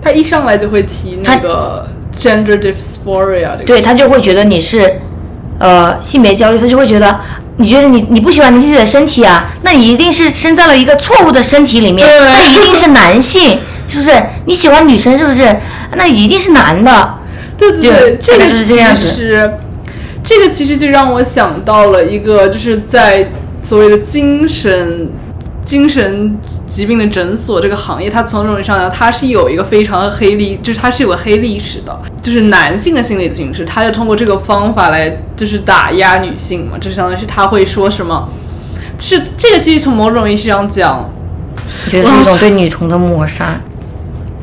[0.00, 1.88] 他一上来就会提那个
[2.18, 5.00] gender dysphoria，对他就会觉得你是，
[5.58, 7.20] 呃，性别焦虑，他就会觉得
[7.56, 14.10] 你觉得你你不喜欢你自己的身体啊，那你一定是生在了一个错误的身体里面，对那一定是男性，是不是？
[14.46, 15.54] 你喜欢女生是不是？
[15.96, 17.14] 那一定是男的。
[17.58, 19.52] 对对对这个其实，
[20.24, 23.30] 这个其实就让我想到了一个，就是在
[23.62, 25.08] 所谓的精神
[25.64, 38.28] 精神疾病的诊所这个行业，它从这种意义上讲，它是有一个非常黑历，就是它是有个黑历史的，就是男性的心理咨询师，他就通过这个方法来就是打压女性嘛，就相当于是他会说什么。
[38.98, 41.08] 是这个，其实从某种意义上讲，
[41.86, 43.60] 我觉得是一种对女童的抹杀。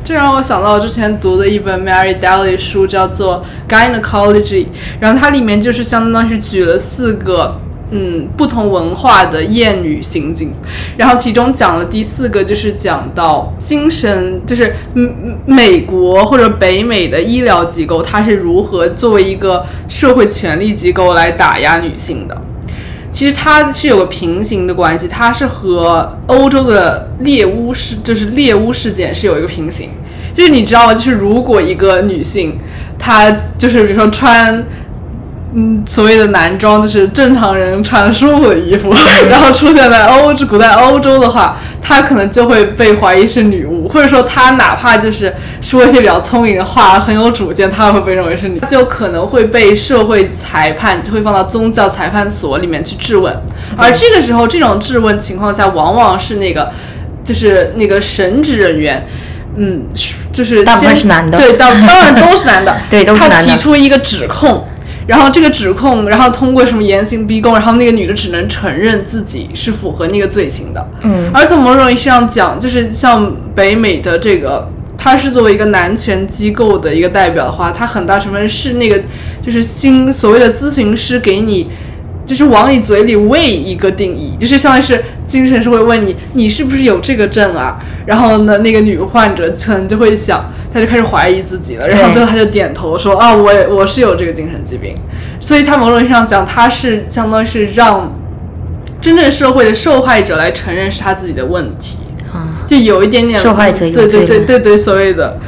[0.02, 4.64] 这让我想到之前读的一本 Mary Daly 书，叫做《Gynecology》，
[4.98, 10.52] 然后它里面就是相当于是举了四个嗯不同文化的厌女行径，
[10.96, 22.36] 然后其中讲了第四个就是讲到精神，就是嗯嗯美国或者北美的医疗机构，它是如何作为一个社会权力机构来打压女性的。
[23.10, 29.90] 其实它是有个平行的关系，它是和欧洲的猎巫事，就是猎巫事件是有一个平行。
[30.34, 30.94] 就是你知道吗？
[30.94, 32.58] 就是如果一个女性，
[32.98, 34.62] 她就是比如说穿，
[35.54, 38.92] 嗯，所谓的男装，就是正常人穿舒服的衣服，
[39.30, 53.34] 然后出现在欧洲古代欧洲的话，他可能就会被怀疑是女巫，或者说他哪怕就是说一些比较聪明的话，很有主见，他也会被认为是女，就可能会被社会裁判，就会放到宗教裁判所里面去质问。
[53.76, 56.70] 而这个时候，这种质问情况下，往往是那个
[57.24, 59.06] 就是那个神职人员。
[59.60, 59.82] 嗯，
[60.30, 61.36] 就是大部分是男的。
[61.36, 63.44] 对，当当然都是男的， 对都是他男的。
[63.46, 64.64] 他提出一个指控，
[65.08, 70.86] 然后这个指控，然后通过什么严刑逼供，然后那个女的只能承认自己是符合那个罪行的。
[71.02, 79.02] 嗯，而且某种意义上讲，就是像北美的这个，他是作为一个男权机构的一个代表的话，他很大成分是那个
[79.40, 81.70] 就是新所谓的咨询师给你
[82.28, 87.80] 就是往你嘴里喂一个定义，就是相当于是精神是会问你，你是不是有这个症啊？
[88.04, 94.94] 然后呢，那个女患者可能就会想，她就开始怀疑自己了，然后最后她就点头说啊，我我是有这个精神疾病。
[95.40, 98.14] 所以，她某种意义上讲，她是相当于是让
[99.00, 101.98] 真正社会的受害者来承认是他自己的问题，
[102.66, 105.38] 就有一点点受害者有对对对对对，所谓的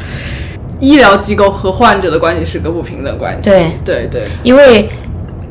[0.78, 3.50] 医疗机构和患者的关系是个不平等关系。
[3.50, 4.88] 对对对，因为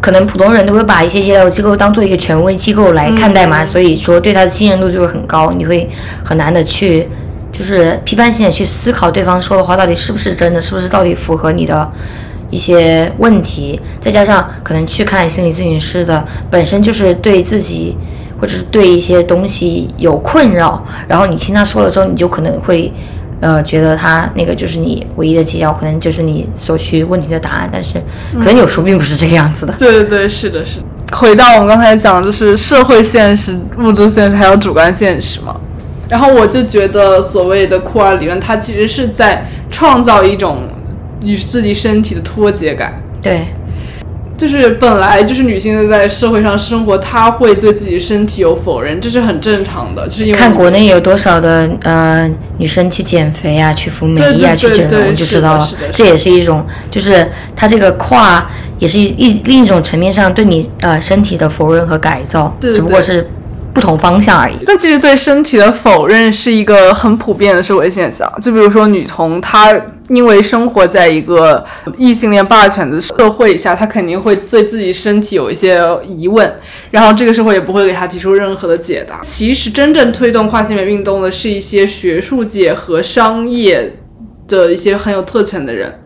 [0.02, 5.90] 可能普通人都会把一些医疗机构当做一个权威机构来看待嘛，所以说对他的信任度就会很高，你会
[6.24, 7.08] 很难的去
[7.52, 11.92] 就是批判性的去思考对方说的话到底是不是真的，是不是到底符合你的。
[12.52, 17.96] 一些问题，再加上可能去看心理咨询师的本身就是对自己
[18.42, 22.92] 或者是对一些东西有困扰，然后你听他说了之后，你就可能会
[23.40, 27.96] 呃觉得他那个就是你唯一的解药，可能就是你所需问题的答案，但是
[28.36, 29.74] 可能有时候并不是这个样子的。
[29.74, 30.86] 对对对，是的，是的。
[31.16, 35.60] 回到我们刚才讲，就是社会现实、物质现实还有主观现实嘛。
[36.08, 40.64] 然后我就觉得所谓的库尔理论，它其实是在创造一种。
[41.22, 43.46] 与自己身体的脱节感，对，
[44.40, 50.08] 就是本来就是女性在社会上生活，她会对自己身体有否认，这是很正常的。
[50.08, 52.26] 就是因为看国内有多少的呃
[52.58, 55.70] 女生去减肥啊，去服美役啊，去整容就知道了。
[55.92, 63.30] 这也是一种，就是她这个跨也是一另一种层面上对你呃身体的否认和改造，只不过是。
[63.80, 64.58] 不同方向而已。
[64.64, 68.30] 那其实对身体的否认是一个很普遍的社会现象。
[68.42, 69.74] 就比如说女童，她
[70.10, 71.66] 因为生活在一个
[71.98, 76.54] 异性恋霸权的社会下，她肯定会对自己身体有一些疑问，
[76.92, 79.22] 然后这个社会也不会给她提出任何的解答。
[79.22, 83.96] 其实真正推动跨性别运动的是一些学术界和商业
[84.50, 86.02] 的一些很有特权的人，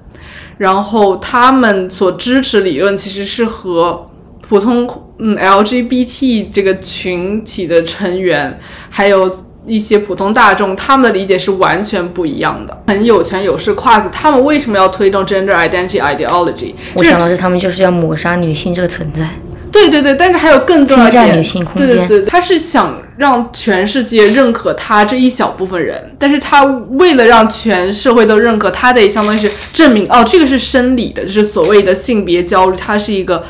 [0.60, 4.06] 然后他们所支持理论其实是和。
[4.50, 4.86] 普通
[5.26, 8.60] 嗯 LGBT 这个群体的成员，
[8.90, 9.32] 还有
[9.66, 12.84] 一些普通大众，他们的理解是完全不一样的。
[12.88, 16.74] 很有权有势跨子，他们为什么要推动 gender identity ideology？
[16.94, 19.30] 我想的是，他们就是要抹杀女性这个存在。
[19.72, 21.88] 对对对，但是还有更重要的女性空间。
[21.88, 33.46] 对对对，他是想让全世界认可他这一小部分人，但是他为了让全社会都认可，他得相当于是证明哦，这个是生理的，就是所谓的性别焦虑，它是一个。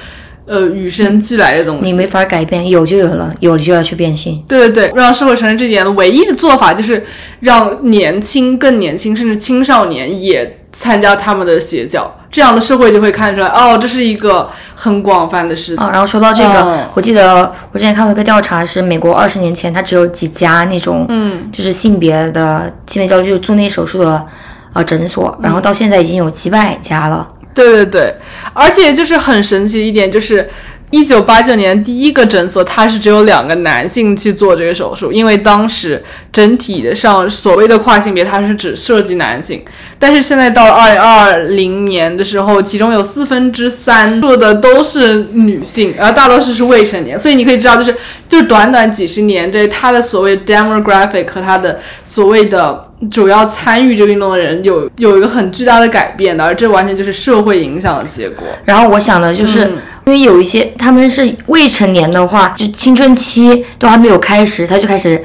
[0.45, 4.43] 呃，与生俱来的东西，你没法改变，有就有了，有了就要去变性。
[4.47, 7.05] 对对对，让社会承认这点，唯一的做法就是
[7.39, 15.75] 让年轻、更年轻，甚至青少年也参加他们的邪教，这样的社会就会看出来，哦，这是一个很广泛的事。
[15.77, 24.25] 啊，然后说到这个，我记得我之前看过一个调查，是美国二十年前，它只有几家那种，嗯，就是性别的性别焦虑，就做那手术的
[24.73, 27.25] 呃诊所，然后到现在已经有几百家了。
[27.53, 28.15] 对对对，
[28.53, 30.49] 而且就是很神奇一点，就是
[30.89, 39.63] 一九八九年第一个诊所，它是只有两个男性去做这个手术，因为当时整体的上所谓的跨性别，它是只涉及男性。
[39.97, 47.17] 但是现在到了二零二零年的时候，其中有四分之三做的都是女性，然后大多数是未成年。
[47.17, 47.95] 所以你可以知道，就是
[48.29, 52.89] 就是短短几十年，这它的所谓 demographic 和它的所谓的。
[53.09, 58.47] 主要参与这个运动的人有有一个很巨大的改变的，而这完全就是社会影响的结果。
[58.65, 59.59] 然后我想的就是，
[60.05, 65.23] 因为有一些他们是未成年的话，就青春期都还没有开始，他就开始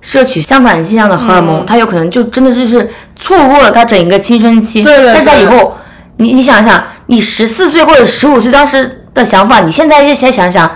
[0.00, 2.88] 摄取相反性向的荷尔蒙，他有可能就真的就是
[3.18, 4.82] 错过了他整一个青春期。
[4.82, 5.06] 对对。
[5.06, 5.76] 但是他以后，
[6.16, 10.70] 你你想想，你十四岁或者十五岁当时的想法，你现在现在想想，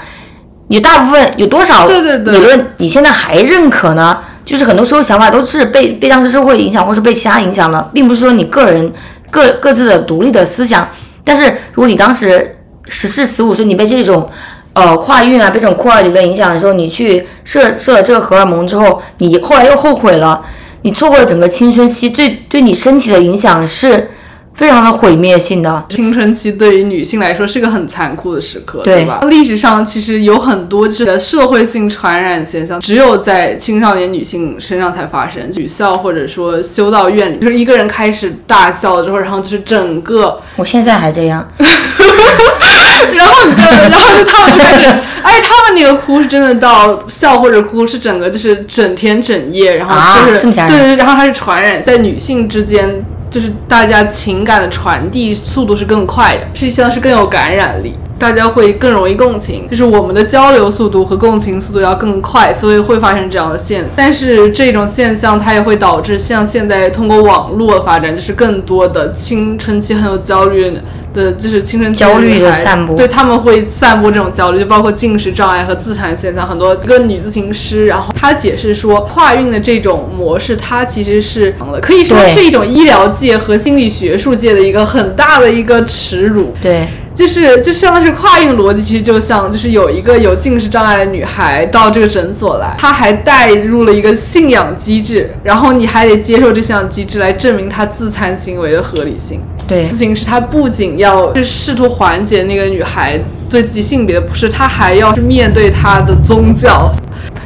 [0.68, 4.18] 你大部分有多少理论，你现在还认可呢？
[4.44, 8.92] 就是很多时候想法都是被被当时社会影响，或是被其他影响的，并不是说你个人
[9.30, 10.88] 各各自的独立的思想。
[11.24, 14.28] 但是如果你当时十四十五岁，你被这种
[14.74, 20.44] 呃跨运啊，被这种库尔理论影响的时候，你去设设了这个荷尔蒙之后，你后来又后悔了，
[20.82, 24.10] 你错过了整个青春期，对对你身体的影响是。
[24.54, 29.20] 非常的毁灭性的青春期对于女性来说是个很残酷的时刻，对吧？
[29.28, 35.50] 历史上其实有很多就是社会性传染现象，只有在青少年女性身上才发生。
[35.56, 44.86] 女校或者说修道院里，就是一个人开始大笑了之后，然后就是整个，我现在还这样， 然后你就，然后就他们开始，
[45.22, 53.04] 哎他们那个哭是真的到笑或者哭是整个就是整天整夜，然后就是对对，然后它是传染在女性之间。
[53.34, 57.96] 就是大家情感的传递速度是更快的，实际上是更有感染力。
[58.24, 63.90] 大家会更容易共情，就是我们的交流速度和共情速度要更快，所以会发生这样的现象。
[63.98, 70.74] 但是这种现象它也会导致像现在通过网络发展，就是更多的青春期很有焦虑
[71.12, 76.46] 的，就是青春期焦虑的散播对他们会散播这种焦虑，就包括进食障碍和自残现象。
[76.46, 86.54] 很多一个女咨询师，然后她解释说，跨运的这种模式，它其实是可以说是一种医疗界和心理学术界的一个很大的一个耻辱。
[86.62, 99.40] 对，就是就相当于是跨运逻辑，其实就像就是有一个有近视障碍的女孩到这个诊所来，她还带入了一个信仰机制，然后你还得接受这项机制来证明她自残行为的合理性。
[99.66, 106.92] 对咨，询师他不仅要是试图缓解那个女孩对自己性别的不适，他还要去面对她的宗教。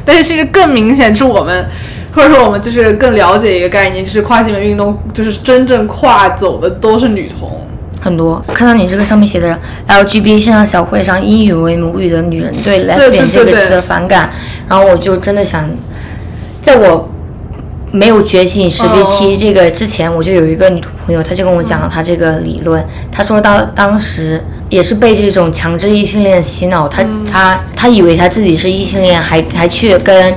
[0.03, 1.65] 但是其实更明显是我们。
[2.11, 7.68] 或者说，我们就是更了解一个概念，就是跨性别运动，就是真正跨走的都是女同。
[7.99, 8.43] 很多。
[8.53, 14.29] 看到你这个上面写的 LGBT 线上小会上英语为母语的女人对对 lesbian 这个词的反感，
[14.67, 15.69] 然后我就真的想，
[16.61, 17.09] 在我
[17.91, 22.85] 没有觉醒识别期这个之前，我就有一个女朋友，她就跟我讲了她这个理论。
[23.11, 30.33] 她说到当时也是被这种强制异性恋洗脑，她她她以为她自己是异性恋，还还去跟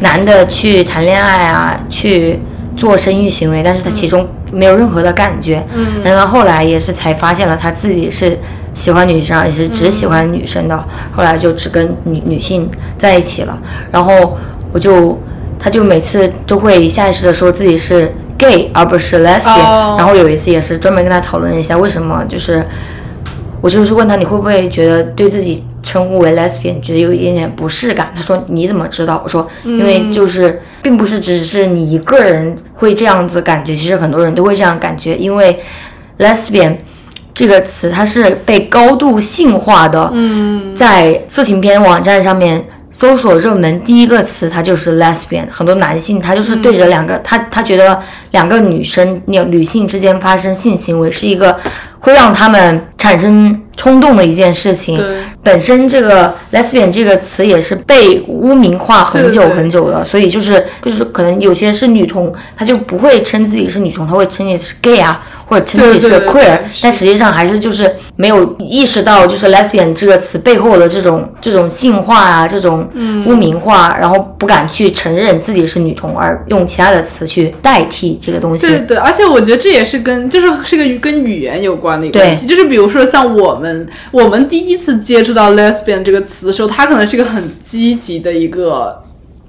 [0.00, 2.38] 男的去谈恋爱啊，去
[2.76, 5.66] 做生育行为，但是她其中没有任何的感觉。
[5.74, 8.38] 嗯然后后来也是才发现了他自己是
[8.72, 10.84] 喜欢女生，也是只喜欢女生的。
[11.12, 13.60] 后来就只跟女女性在一起了。
[13.90, 14.36] 然后
[14.72, 15.18] 我就，
[15.58, 22.66] 他就每次都会下意识的说自己是 gay 而不是 lesbian、哦然后有一次也是专门跟他讨论一下为什么，就是
[23.64, 28.12] 我就是问他你会不会觉得对自己称呼为 lesbian 觉得有一点点不适感？
[28.14, 29.18] 他说你怎么知道？
[29.24, 35.58] 我说因为就是并不是只是你一个人会这样子感觉，其实很多人都会这样感觉，因为
[36.18, 36.76] lesbian
[37.32, 45.46] 这个词它是被高度性化的，嗯，在色情片网站上面搜索热门第一个词，它就是 lesbian。
[45.50, 47.98] 很多男性他就是对着两个、他他觉得
[48.32, 51.56] 两个女生女女性之间发生性行为是一个
[52.04, 55.02] 会让他们产生冲动的一件事情。
[55.42, 78.66] 本身这个 lesbian 这个词也是被污名化很久很久了，所以就是就是可能有些是女同，她就不会称自己是女同，她会称你是 gay 啊，或者称自己是 queer，但实际上还是就是没有意识到就是 lesbian 这个词背后的这种这种性化啊，这种嗯污名化，然后不敢去承认自己是女同，而用其他的词去代替这个东西。
[78.66, 83.63] 对对，而且我觉得这也是跟就是是个跟语言有关的一个问题，就是比如说像我们
[84.10, 89.02] 我们第一次接触到 lesbian 这个词的时候，它可能是一个很积极的一个。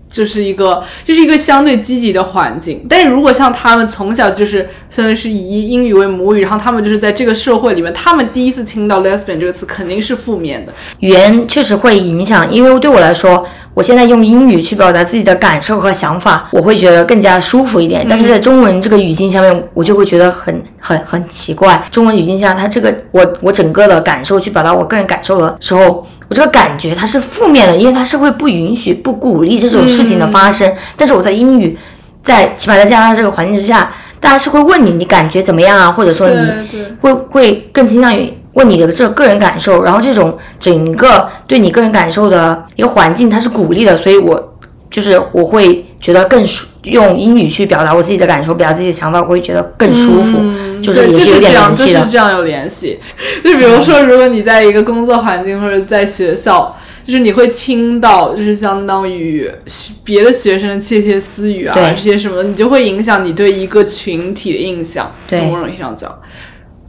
[0.10, 2.86] 就是一个，就是一个相对积极的环境。
[2.88, 10.74] 但是如果像他们从小就是相当于是以英语为母语，然后他们就是在这个社会里面，他们第一次听到 lesbian 这个词肯定是负面的。
[10.99, 18.06] 语言确实会影响，因为对我来说，我现在用英语去表达自己的感受和想法，我会觉得更加舒服一点。
[18.08, 21.86] 但是在中文这个语境下面，我就会觉得很很很奇怪。
[21.91, 30.71] 中文语境下，它这个我我整个的感受去表达我个人感受的时候，我这个感觉它是负面的，因为它是会不允许、不鼓励这种事情的发生。
[30.95, 31.78] 但是我在英语，
[32.23, 36.36] 在起码在加拿大这个环境之下，大家是会问你你感觉怎么样啊，或者说你
[37.01, 44.57] 会会更倾向于问你的这个个人感受，然后这种整个对你个人感受的一个环境，它是鼓励的，所以我
[44.89, 50.38] 就是我会觉得更舒，用英语去表达我自己的感受，表达自己的想法，我会觉得更舒服，
[50.80, 51.99] 就是对，也就是是有点这样，联系的。
[51.99, 52.99] 就是这样有联系。
[53.43, 65.12] 就比如说，如果你在一个工作环境或者在学校，就是你会听到，就是相当于学别的学生的窃窃私语啊，这些什么，你就会影响你对一个群体的印象。
[65.28, 66.16] 对从某种意义上讲，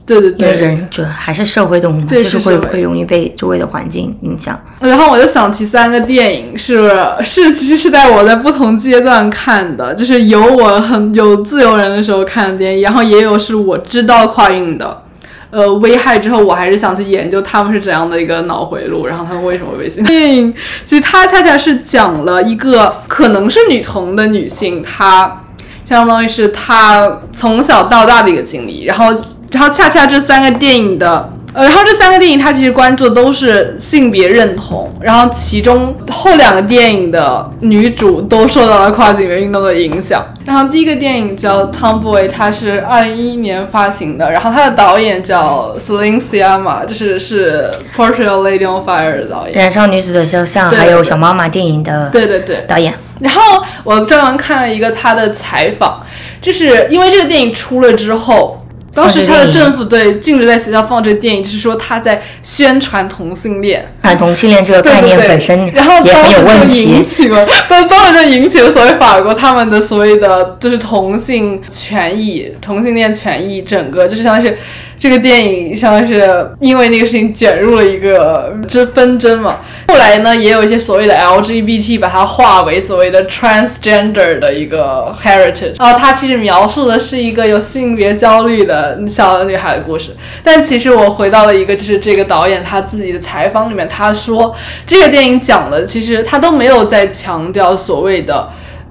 [0.06, 0.54] 对对因为对。
[0.54, 4.58] 人就还是社会动物嘛，就是会会会容易被周围的环境影响。
[4.80, 6.90] 然后我就想提三个电影，是
[7.22, 15.02] 是其实是在我在不同阶段看的，就是有我很有自由人的时候看的电影，然后也有是我知道跨运的。
[15.48, 20.52] 呃，危害之后，我还是想去研究他们是怎样的一个脑回路，然后他们为什么会被性电影。
[20.84, 25.44] 其实它恰恰是讲了一个可能是女同的女性，她
[25.84, 29.14] 相当于是她从小到大的一个经历，然后
[29.56, 31.32] 然后恰恰这三个电影的。
[31.54, 40.22] 呃，然后这三个电影它其实关注的都是性别认同，然后其中后两个电影的女主都受到了跨性别运动的影响。
[40.44, 49.56] 然后第一个电影叫《Tomboy》，它是二零一一年发行的，然后它的导演叫 Celine Sciamma，就是是《Portrait of Lady on Fire》的导演。
[49.56, 55.98] 燃烧女子的肖像，还有小妈妈电影的对对对，导演，然后我专门看了一个他的采访，
[56.42, 58.62] 就是因为这个电影出了之后，
[58.96, 63.86] 当时他的政府对禁止在学校放这个电影，就是说他在宣传同性恋。
[64.02, 67.02] 传同性恋这个概念对对对本身然后也很有当时就问题引。
[67.04, 74.58] 起了，当当时就引起了所谓法国他们的所谓的就是同性权益、同性恋权益，整个就是相当于是
[74.98, 79.58] 这个电影相当于是因为那个事情卷入了一个这纷争嘛。
[79.88, 90.10] 后来呢，也有一些所谓的 LGBT 把它化为所谓的 transgender 的一个 heritage，然后它其实描述的是一个有性别焦虑的小女孩的故事。
[90.42, 94.54] 但其实我回到了一个，就是这个导演他自己的采访里面，他说
[94.86, 98.48] 这个电影讲的其实他都没有在强调所谓的。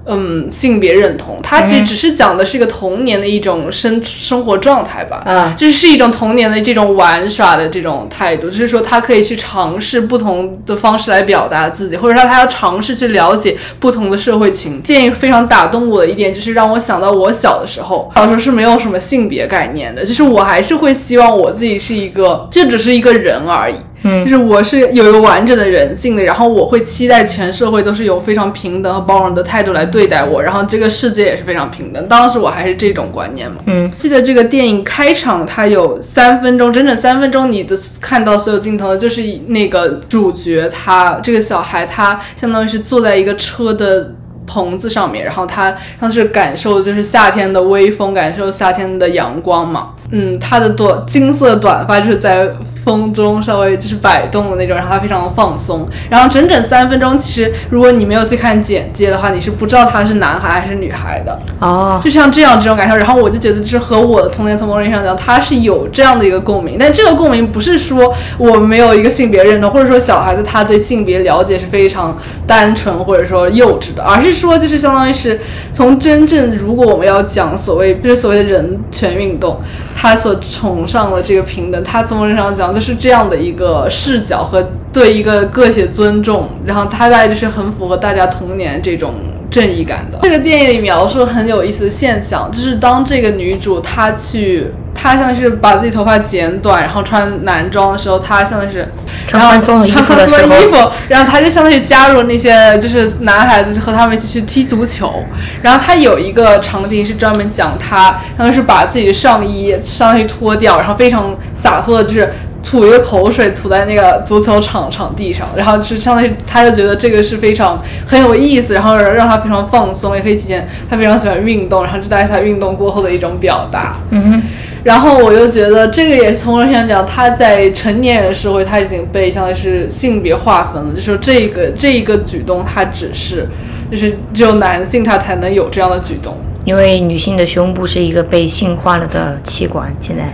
[0.08, 14.80] 嗯，性别认同，它其实只是讲的是一个童年的一种生生活状态吧，啊这是一种童年的这种玩耍的这种态度，就是说他可以去尝试不同的方式来表达自己，或者说他要尝试去了解不同的社会群。
[14.82, 23.76] 电影非常打动我的一点，就是让我想到我小的时候，小时候是没有什么性别概念的，就是我还是会希望我自己是一个，这只是一个人而已。
[24.02, 32.06] 嗯就是我是有一个完整的人性的，然后我会期待全社会都是有非常平等和包容的态度来对待我，然后这个世界也是非常平等。
[32.08, 33.58] 当时我还是这种观念嘛。
[33.66, 44.14] 嗯，记得这个电影开场，它有三分钟，整整三分钟，你的看到所有镜头的就是那个主角他这个小孩，他相当于是坐在一个车的。
[44.48, 49.88] 棚子上面，然后他像是感受就是夏天的微风，感受夏天的阳光嘛。
[50.10, 52.48] 嗯，他的短金色短发就是在
[52.84, 55.86] 风中稍微就是摆动的那种，然后他非常的放松。
[56.08, 61.36] 然后整整三分钟，其实如果你没有去看简介的话，你是不知道他是男孩还是女孩的。
[61.58, 66.76] 哦，就像这样这种感受，然后我就觉得，就是和我的童年从某种意义上讲，他是有这样的一个共鸣。
[66.78, 75.40] 但这个共鸣不是说我没有一个性别认同，或者说小孩子他对性别了解是非常单纯或者说幼稚的，而是说就是相当于是
[75.72, 79.60] 从真正如果我们要讲所谓就是所谓的人权运动，
[79.96, 89.14] 他所崇尚的这个平等，他从人上讲就是这样的一个视角和对一个个体的尊重，然后他大概就是很符合大家童年这种。
[89.56, 90.18] 正义感的。
[90.22, 98.86] 这个电影里描述很有意思的现象，就是当这个女主她去，她相当于是把自己头发剪短，然后穿男装的时候，她相当于是
[99.26, 105.24] 穿宽松的衣穿服的时候宽松的衣，服，然后她就相当于加入那些就是男孩子和他们一起去踢足球。
[105.62, 112.30] 然后她有一个场景是专门讲她，相当于是把自己的上衣相当于脱掉，然后非常洒脱的就是。
[112.66, 123.98] 吐一个口水吐在那个足球场场地上，然后是相当于他就觉得这个是非常很有意思，然后让他非常放松，也可以体现他非常喜欢运动，然后这大概是他运动过后的一种表达。
[124.10, 124.42] 嗯哼，
[124.82, 133.48] 然后我又觉得这个也从我想讲，他在成年人社会他已经被相当于是性别划分了，就是说这个这一个举动，他只是
[133.92, 136.36] 就是只有男性他才能有这样的举动。
[136.64, 140.24] 因为女性的胸部是一个被性化了的器官，现在，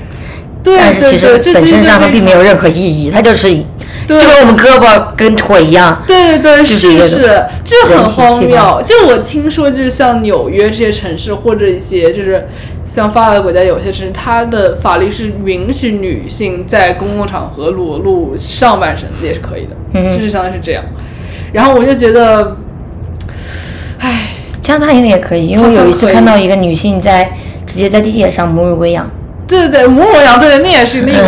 [0.63, 3.53] 对但是其实本身上它并没有任何意义，它就是
[4.07, 8.81] 就对跟我们胳膊跟腿一样，对对对，就是是是，这很荒谬。
[8.83, 12.49] 就我听说，就是像纽约这些城市，或者一些就是
[12.85, 20.85] 像发达国家有些城市，它的法律是允许女性在公共场合裸露上半身也是可以的，嗯就是相当于是这样。
[21.53, 22.57] 然后我就觉得，
[23.99, 24.29] 唉，
[24.61, 27.31] 加拿大应该也可以，因为我有一次看到一个女性在
[27.67, 29.09] 直接在地铁上母乳喂养，
[29.53, 31.23] 对对对，母乳养，对对，那也是另一个。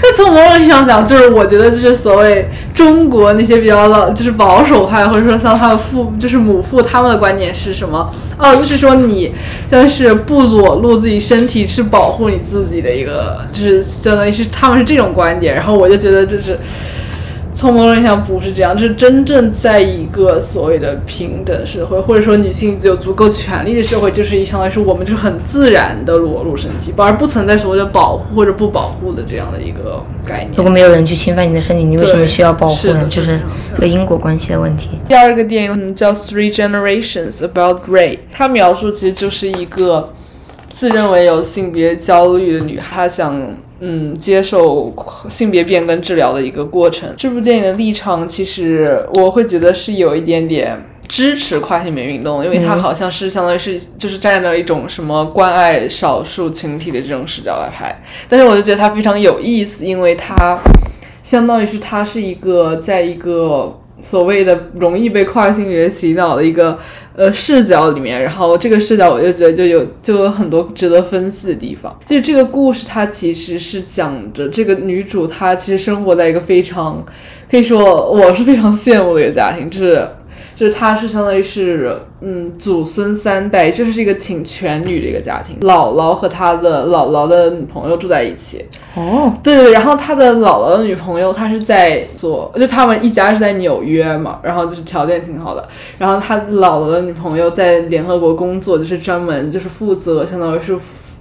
[0.00, 8.08] 那从某种意义上讲，就是我觉得就是所谓中国那些比较老，就是保守派，或者说像他的父，就是母父他们的观点是什么？
[8.38, 9.34] 哦，就是说你
[9.68, 15.54] 但是不裸露自己身体是保护你自己的一个，就是相当于是他们是这种观点。
[15.54, 16.58] 然后我就觉得就是。
[17.52, 30.62] 从某种意义上不是这样，就是真正在一个所谓的平等社会，或者说女性有足够权利的社会，就是相当于是我们就是很自然的裸露身体，而不存在所谓的保护或者不保护的这样的一个概念如。
[30.62, 32.88] 果没有人去侵犯你的身体，你为什么需要保护？
[32.88, 33.40] 呢就是
[33.74, 34.90] 这个因果关系的问题。
[35.08, 40.12] 第二个电影叫《Three Generations About Ray》，它描述其实就是一个
[40.70, 44.94] 自认为有性别焦虑的女孩，想嗯接受
[45.28, 47.12] 性别变更治疗的一个过程。
[47.16, 50.84] 这部电影的立场其实我会觉得是有一点点。
[51.08, 57.98] 支持跨性别运动，因为它好像是相当于是就是站在一种什么关爱少数群体的这种视角来拍，
[58.28, 60.60] 但是我就觉得它非常有意思，因为它
[61.22, 66.78] 相当于是它是一个在一个所谓的容易被跨性别洗脑的一个
[67.18, 71.98] 呃视角里面，然后这个视角我就觉得就有就有很多值得分析的地方。
[72.06, 77.04] 就是这个故事它其实是讲着这个女主她其实生活在一个非常
[77.50, 80.06] 可以说我是非常羡慕的一个家庭，就是
[80.58, 88.64] 就是她是相当于是嗯祖孙三代，就是一个挺全女的一个家庭，姥姥和她的姥姥的女朋友住在一起。
[88.96, 95.68] 哦，对对，然后他的姥姥的女朋友，她是在做，就他们一家是在纽约嘛，然后就是条件挺好的。
[95.98, 100.76] 然后他姥姥的女朋友在联合国工作，就是专门就是负责相当于是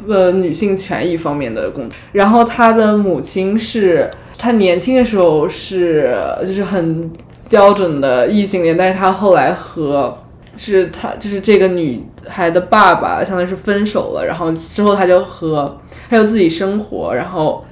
[0.07, 1.95] 呃女性权益方面的工作。
[2.13, 4.09] 然后他的母亲是，
[4.39, 7.11] 他年轻的时候是就是很
[7.49, 10.17] 标准的异性恋，但是他后来和
[10.55, 15.79] 是他就是这个女孩的爸爸，相当于是分手了，然后之后他就和
[16.09, 17.63] 他就自己生活，然后。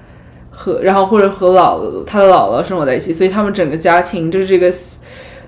[0.58, 4.74] 和然后或者和姥他的姥姥生活在一起，所以他们整个家庭就是这个，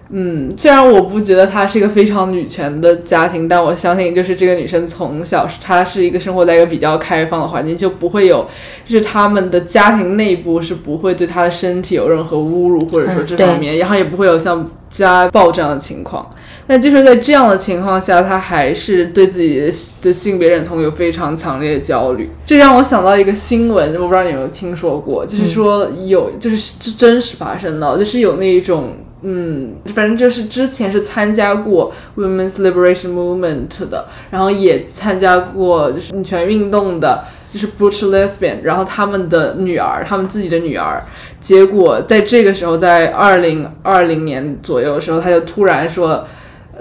[0.10, 8.48] 嗯，虽然我不觉得她是一个非常女权的家庭，但我相信就是这个女生从小她是一个生活在一个比较开放的环境，就不会有
[8.86, 16.30] 就是他们的家庭内部是不会对她的身体有任何侮辱或者说这方面，然后也不会有像家暴这样的情况。
[16.70, 22.30] 那就是在这样的情况下，她还是对自己的性别认同有非常强烈的焦虑。
[22.46, 41.02] 这让我想到一个新闻，我不知道你有没有听说过，就是说有，就是是真实发生的，就是有那一种，嗯，反正就是之前是参加过 Women's Liberation Movement 的，然后也参加过就是女权运动的，就是 Butch Lesbian，然后他们的女儿，他们自己的女儿，
[41.42, 46.26] 结果在这个时候，在二零二零年左右的时候，他就突然说。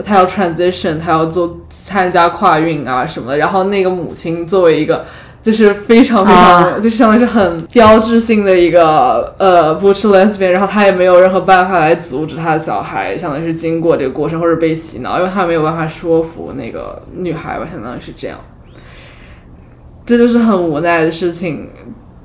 [0.05, 5.07] 他要 transition，他要做参加跨运啊什么的，然后那个母亲作为一个
[5.47, 18.37] 就是非常非常，就是相当于是很标志性的一个呃 butch lesbian，然后他也没有任何办法来阻止他的小孩，相当于是经过这个过程或者被洗脑，因为他没有办法说服那个女孩吧，相当于是这样，
[20.05, 21.71] 这就是很无奈的事情。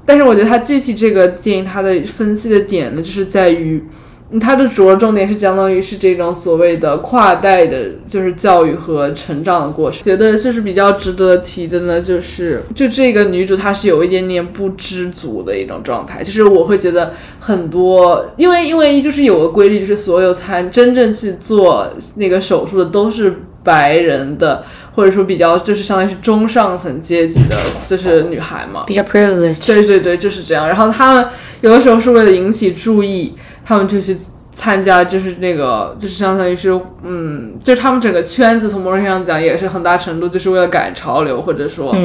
[0.04, 3.86] 但是我觉得他具体这个电影他的分析的点呢，就是在于。
[4.40, 10.02] 它的主要重点是相当于是这种所谓的跨代的，就是教育和成长的过程。
[10.02, 16.24] 觉得就是比较值得提的呢，就是就这个女主她是有一点点不知足的一种状态。
[16.24, 24.64] 就是我会觉得很多，因为因为就是有个规律，就是所有参真正去做那个手术的都是白人的，
[24.96, 29.66] 或者说比较就是相当于是中上层阶级的，就是女孩嘛，比较 privileged。
[29.66, 30.66] 对对对，就是这样。
[30.68, 31.26] 然后他们
[31.60, 33.34] 有的时候是为了引起注意。
[33.64, 34.18] 他们就去
[34.54, 41.96] 参加，就是那个，就是相当于是，嗯，就是他们整个圈子，从某种意义上讲，也是很大程度就是为了赶潮流，或者说，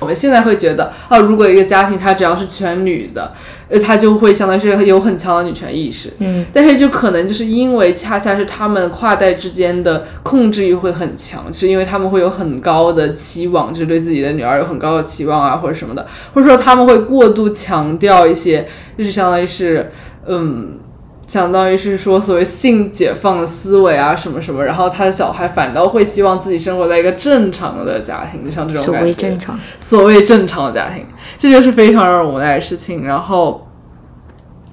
[0.00, 3.32] 我们现在会觉得，啊，如果一个家庭它只要是全女的，
[3.68, 16.04] 呃，他就会相当于是有很强的女权意识，嗯，但是就可能就是因为恰恰是他们跨代之间的控制欲会很强，是因为他们会有很高的期望，就是对自己的女儿有很高的期望啊，或者什么的，
[16.34, 18.66] 或者说他们会过度强调一些，
[18.98, 19.92] 就是相当于是，
[20.26, 20.80] 嗯。
[21.26, 31.06] 相当于是说所谓性解放的思维啊什么什么，然后他的小孩反倒会希望自己生活在一个正常的家庭，就像这种所谓正常，所谓正常的家庭，
[31.38, 33.04] 这就是非常让人无奈的事情。
[33.04, 33.68] 然后，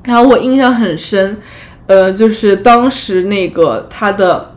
[0.04, 1.38] 然后我印象很深，
[1.88, 4.56] 呃，就是当时那个他的。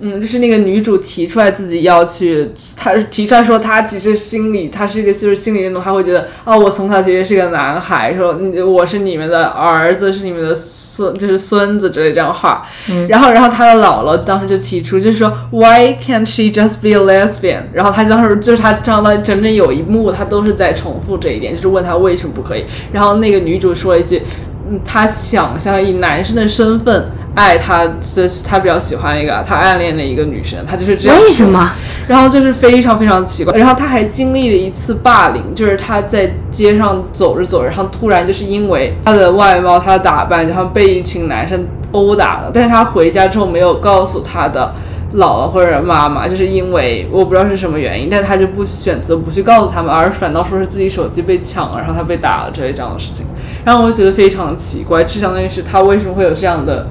[0.00, 12.64] 嗯，就是那个女主提出来自己要去，她提出来说她其实心里，她是一个就是心理认同，她会觉得哦，我从小其实是个男孩，说我是你们的儿子，是你们的孙，就是孙子之类这样话。
[13.08, 17.62] 然后，然后她的姥姥当时就提出，就是说 Why can't she just be a lesbian？
[17.72, 22.64] 然后她当时就是她讲到整整有一幕，她都是在重复这一点，就是问她为什么不可以。
[22.92, 24.22] 然后那个女主说了一句，
[24.70, 27.10] 嗯，她想象以男生的身份。
[27.38, 31.16] 爱他，这他比较喜欢一个他暗恋的一个女生，他就是这样。
[31.22, 31.72] 为什么？
[32.08, 33.56] 然后就是非常非常奇怪。
[33.56, 42.50] 然后他还经历了一次霸凌，就是他在街上走着走着，然后突然就是因为他的外貌、他的打扮，然后被一群男生殴打了。
[42.52, 44.74] 但是他回家之后没有告诉他的
[45.14, 53.24] 姥姥或者妈妈，就是因为我不知道是什么原因，但他就不选择不去告诉他们，而反倒说是自己手机被抢了，然后他被打了之类这样的事情。
[53.64, 56.88] 然后我就觉得非常奇怪，就相当于是他为什么会有这样的。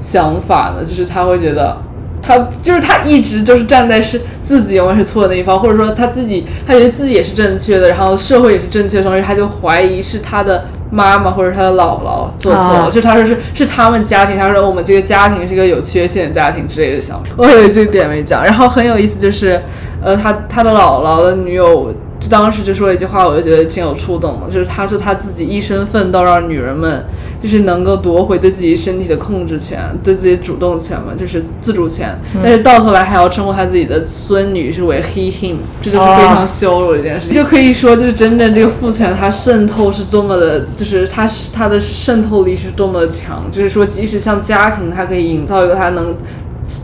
[0.00, 1.76] 想法呢，就是他会觉得，
[2.22, 17.30] 他就是他一直就是站在是自己永远是错的那一方，或者说他自己他觉得自己也是正确的，然后社会也是正确的，同时他就怀疑是他的妈妈或者他的姥姥做错了，就他说是是他们家庭，他说我们这个家庭是一个有缺陷的家庭之类的想法。
[17.36, 19.60] 我有这点没讲，然后很有意思就是，
[20.02, 21.92] 呃，他他的姥姥的女友。
[22.20, 27.04] 就当时就说了一句话，我就觉得挺有触动的，就是他说他自己一生奋斗，让女人们
[27.38, 32.18] 就是能够夺回对自己身体的控制权，对自己主动权嘛，就是自主权。
[32.42, 37.34] 但是到头来还要称呼他自己的孙女是为 he him，这就是非常羞辱的一件事情。
[37.34, 43.48] 就可以说，就是真正这个父权它渗透是多么的，就是它是它的渗透力是多么的强。
[43.50, 46.16] 就是说，即使像家庭，它可以营造一个它能。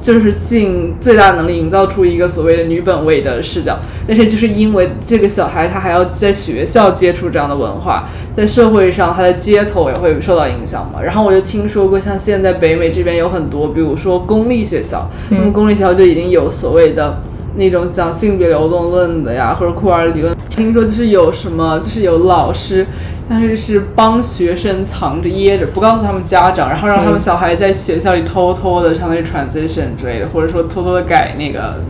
[0.03, 11.03] 就是尽最大能力营造出一个所谓的女本位的视角，但是就是因为这个小孩他还要在学校接触这样的文化，在社会上他的街头也会受到影响嘛。
[11.03, 17.23] 然后我就听说过，像现在北美这边有很多，比如说公立学校，那么公立学校就已经有所谓的。
[17.57, 22.87] 那种讲性别流动论的呀，或者库尔理论，听说就是有什么，就是有老师，
[23.29, 31.83] 但是是帮学生藏着掖着，不告诉他们家长，然后让他们小孩在学校里偷偷的，相当于 transition 之类的，或者说偷偷的改那个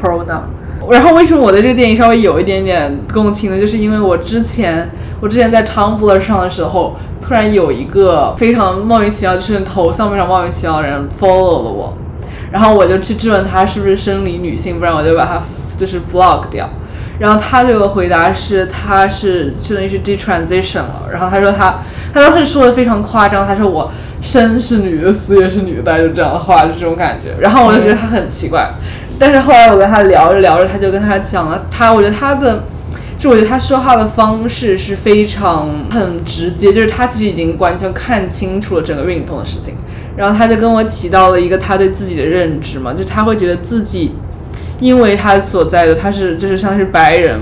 [0.00, 0.40] pronoun。
[0.90, 3.60] 然后为什么我对这个电影稍微有一点点共情呢？
[3.60, 4.90] 就是因为我之前，
[5.20, 11.94] 我之前在 Tumblr 上的时候，突然有一个非常莫名其妙，就是头像非常莫名其妙的人 follow 了我。
[12.50, 15.40] 然后我就去质问他是不是生理女性，不然我就把他
[15.76, 16.68] 就是 block 掉。
[17.18, 21.08] 然后他给我回答是他是相当于是 detransition 了。
[21.12, 23.90] 然后他说他他当时说的非常夸张，他说我
[24.20, 27.40] 生是女的，死也是女的，大概就这样的话，就这种感觉。
[27.40, 28.70] 然后我就觉得他很奇怪。
[29.18, 32.64] 但是后来我跟他聊着聊着，他就跟他讲了他，我觉得他的
[33.18, 39.74] 就我觉得他说话的方式是非常很直接，就是他其实已经完全看清楚了整个运动的事情。
[40.16, 44.14] 然后他就跟我提到了一个他对自己的认知嘛，就他会觉得自己，
[44.80, 47.40] 因为他所在的他是就是像是白人，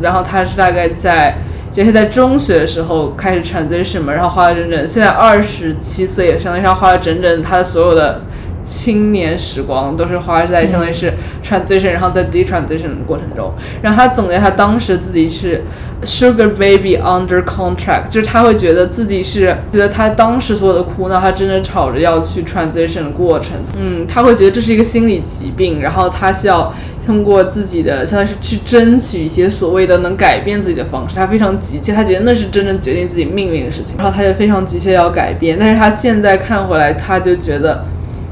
[0.00, 1.38] 然后他是大概在
[1.74, 8.22] 也是在中学的时候开始 transition 嘛，然后花了整整现在二十七岁，也相当于他花了整整他的所有的。
[8.64, 13.52] 青年时光都是花在相当于是 transition，然后在 detransition 的过程中。
[13.80, 15.62] 然后他总结他当时自己是
[16.04, 23.56] sugar baby under contract，就是他会觉得自己是觉得他当时所有的苦恼，他真的吵着要去 transition 的过程。
[23.78, 26.74] 嗯，他会觉得这是一个心理疾病，然后他需要
[27.06, 31.16] 通过自己的相当于是去争取一些所谓的能改变自己的方式。
[31.16, 33.96] 他非常急切，他觉得那是真正决定自己命运的事情。
[33.96, 37.82] 然后他就非常急切要改变，但是他现在看回来，他就觉得。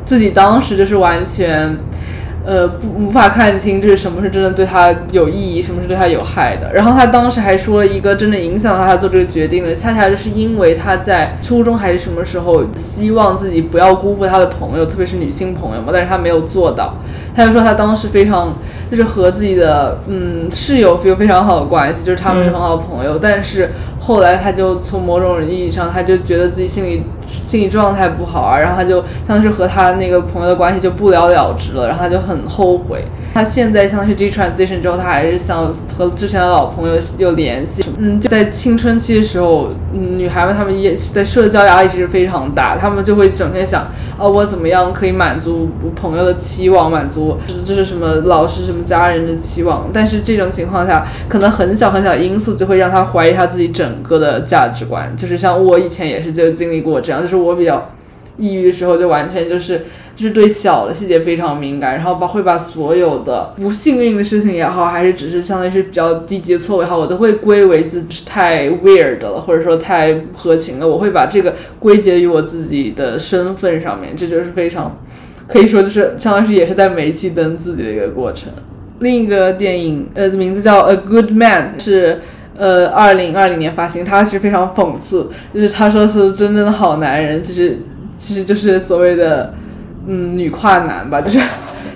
[0.07, 1.77] 自己当时就是完全。
[2.49, 6.73] 呃，不无法看清这是什么是真的对他有意义，什么是对他有害的。
[6.73, 16.95] 然后他当时还说了一个真的影响到他做这个决定的，恰恰就是因为他在初中还是什么时候，希望自己不要辜负他的朋友，特别是女性朋友嘛，但是他没有做到。
[17.35, 18.57] 他就说他当时非常
[18.89, 23.19] 就是和自己的嗯室友有非常好的关系，就是他们是很好的朋友。
[23.19, 27.03] 但是后来他就从某种意义上，他就觉得自己心里
[27.49, 32.37] 心理状态不好啊，然后他就像是和他那个朋友的关系就不了了之了，然后他就很。
[32.37, 33.03] 很后悔，
[33.37, 37.85] 他现在相当于是 transition 之后，他还是想和之前的老朋友有联系。
[37.99, 49.91] 嗯，在青春期的时候，女孩们她们也在社交压力其实非常大，她们就会整天想，哦，我怎么样可以满足朋友的期望，满足这是什么老师什么家人的期望。
[49.93, 55.15] 但是这种情况下，可能很小很小的因素就会让他怀疑他自己整个的价值观。
[55.15, 57.91] 就是像我以前也是就经历过这样，就是我比较。
[58.39, 70.89] 抑郁的时候就完全就是就是对小的细节非常敏感，然后把会把所有的不幸运的事情也好，还是只是相当于是比较低级的错误也好，我都会归为自己太 weird 了，或者说太不合情了。
[70.89, 74.99] 我会把这个归结于我自己的身份上面，这就是非常
[75.47, 78.51] 可以说就是相当于是也是在煤气灯自己的一个过程。
[79.01, 82.23] 另一个电影呃名字叫 A Good Man 是
[82.57, 87.79] 呃二零二零年发行，它是非常讽刺，就是他说是真正的好男人其实。
[88.19, 89.53] 其实就是所谓的，
[90.07, 91.39] 嗯，女跨男吧，就是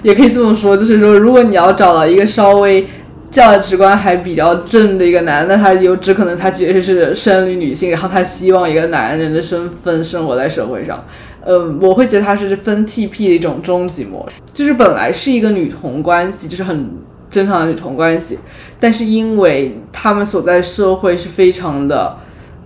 [0.02, 2.86] 也可以这么说，就是说，如果你要找到一个稍微
[3.30, 11.04] 价值观还比较正的一个男，那他有只可能他其实是生理女性，然后他希望一个男人的身份生活在社会上。
[11.46, 16.90] 嗯，我会觉得他是分 TP 的一种终极模式，就是本来是一个女同关系，就是很
[17.30, 18.38] 正常的女同关系，
[18.78, 22.18] 但是因为他们所在社会是非常的。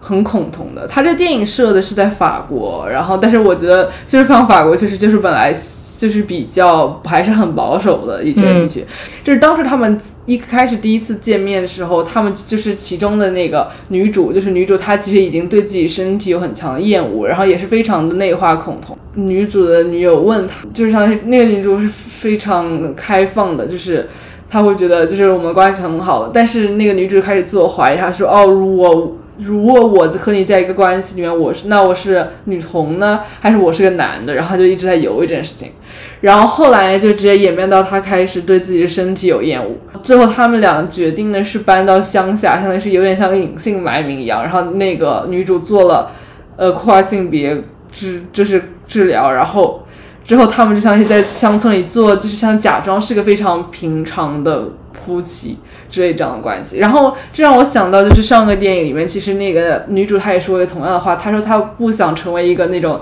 [0.04, 5.50] 很恐同的，他这电影设的是在法国，然后但是我觉得就是放法国，其实就是本来
[5.98, 8.84] 就是比较还是很保守的一些地区，
[9.22, 18.94] 就是当时他们一开始第一次见面的时候，他们就是其中的那个女主，就是女主她其实已经对自己身体有很强的厌恶，然后也是非常的内化恐同。
[19.14, 24.10] 女主的女友问她，就是像那个女主是非常开放的，就是
[24.50, 29.16] 她会觉得就是我们关系很好，但是那个女主开始自我怀疑，她说哦，如果。
[29.38, 34.34] 如果我和你在一个关系里面，我是那我是女同呢，还是我是个男的？
[34.34, 35.72] 然后就一直在犹豫这件事情，
[36.20, 39.76] 然后后来就直接演变到他开始对自己的身体有厌恶。
[40.02, 44.42] 最后他们俩决定的是搬到乡下，相当于是有点像隐姓埋名一样。
[44.42, 46.12] 然后那个女主做了
[46.56, 47.62] 呃跨性别
[47.92, 49.83] 治就是治疗，然后
[50.24, 55.58] 之后他们就相当于在乡村里做，就是像假装是个非常平常的夫妻。
[55.90, 63.00] 之类这样的关系，然后这让我想到，就是上个电影里面，其实那个女主她也说了同样的话，她说她不想成为一个那种，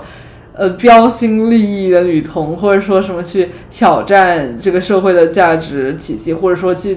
[0.55, 6.95] 呃标新立异的女童，或者说什么去挑战这个社会的价值体系，或者说去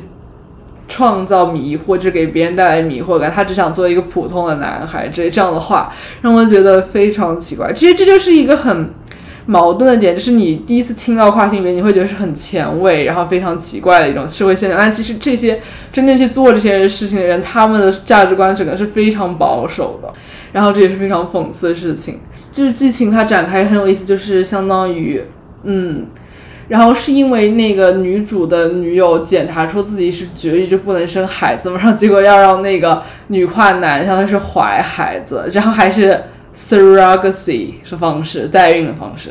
[0.87, 3.33] 创造迷惑，就给别人带来迷惑感。
[3.33, 7.72] 她只想做一个普通的男孩，这这样的话让我觉得非常奇怪。
[7.72, 8.91] 其实这就是一个很。
[9.47, 14.76] 矛盾的点就是，你第一次听到跨性别，你会觉得是很前卫，然后非常奇怪的一种社会现象。
[14.76, 15.61] 但其实这些
[15.92, 20.12] 真正去做这些事情的人，他们的价值观整个是非常保守的。
[20.53, 22.18] 然后这也是非常讽刺的事情。
[22.51, 25.22] 就是剧情它展开很有意思，就是相当于，
[25.62, 26.07] 嗯，
[26.66, 36.20] 然后是因为那个女主的女友检查出自己是绝育，就不能生孩子嘛，然后结果要让那个女跨男相当于是怀孩子，然后还是。
[36.57, 39.30] Surrogacy 是方式，代孕的方式，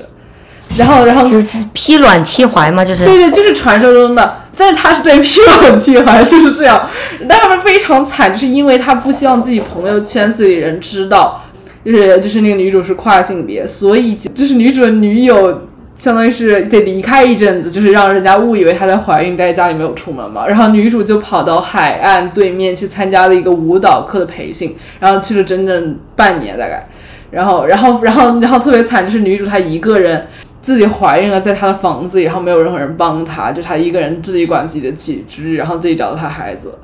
[0.78, 6.88] 然后，然后就是批卵替怀嘛，就是对对，就是传说中的，但是他是对批卵替怀，就是这样，
[7.28, 11.42] 但他们非常惨，就是因为他不希望自己朋友圈子里人知道，
[11.84, 15.68] 就是就是那个女主是跨性别，所以就是女主的女友
[15.98, 26.88] 相当于是得离开一阵子，就是让人家误以为她在怀孕，待在家里没有出门嘛，然后女主就跑到海岸对面去参加了一个舞蹈课的培训，然后去了整整半年大概。
[27.32, 30.28] 然后，然后，然后，然后特别惨，就是女主她一个人
[30.62, 36.78] 自己怀孕了，在她的房子里，然后没有任何人帮她，就她一个人自己管自己的起居，然后自己找到她孩子，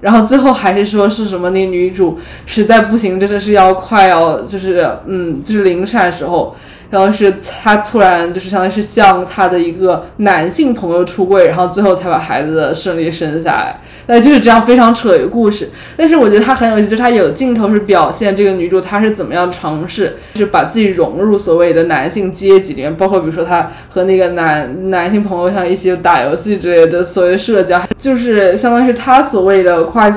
[0.00, 1.50] 然后最后还是说是什么？
[1.50, 6.56] 那女主实在不行，真的是要快要就是嗯，就是临产的时候。
[6.92, 13.80] 然后是她突然就是相当于是向她的一个男性朋友出柜，然后最后才把孩子顺利生下来。
[14.06, 15.70] 那就是这样非常扯一个故事。
[15.96, 30.14] 但是我觉得它很有意思，就是它有镜头是表现这个女主她是怎么样尝试，就是把自己融入所谓的男性阶级里面，包括比如说她和那个男男性朋友像一起打游戏之类的所谓社交，就是相当于是她所谓的跨。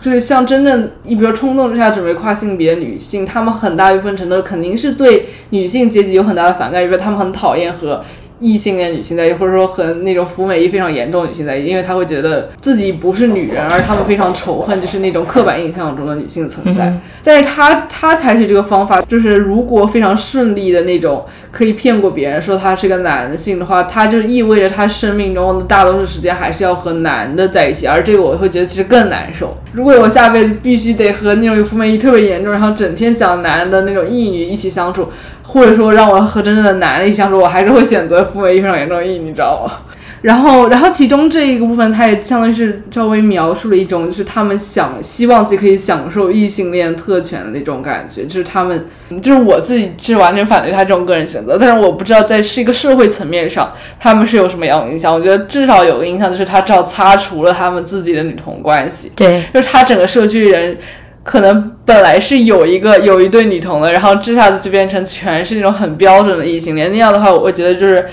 [0.00, 8.04] 就是像真正，你比如冲动之下准备跨性别女性，她们很大一部分程度肯定是对女性阶级有很大的反感，因为她们很讨厌和。
[8.40, 16.96] 异性恋女性在一起，或者说和那种服美役非常严重的女性在一起，因为她会觉得自己不是女人，而她们非常仇恨就是那种刻板印象中的女性存在。
[17.24, 29.56] 但是她她采取这个方法，就是如果非常顺利的那种可以骗过别人说他是个男性的话，他就意味着他生命中的大多数时间还是要和男的在一起，而这个我会觉得其实更难受。
[29.72, 35.10] 如果我下辈子必须得和那种有负面意义特别严重，然后整天讲男的那种异女一起相处。
[35.50, 39.78] 或者说让我和真正的男的一起相处，我还是会选择负面意非常严重的异，你知道吗？
[40.20, 48.86] 然后，然后其中这一个部分，它也相当于是稍微描述了一种，就是他们想希望自己可以享受异性恋特权的那种感觉，就是他们，
[49.22, 55.14] 就是我自己是完全反对他这种个人选择，但是我不知道在是一个社会层面上，他们是有什么样的影响？
[55.14, 60.76] 我觉得至少有个影响，就是他至少擦除了他们自己的女同关系，对，就是他整个社区人。
[61.24, 68.06] 可能本来是有一个有一对女同的，然后这下子就变成全是那种很标准的异性恋，那样的话，我觉得就是，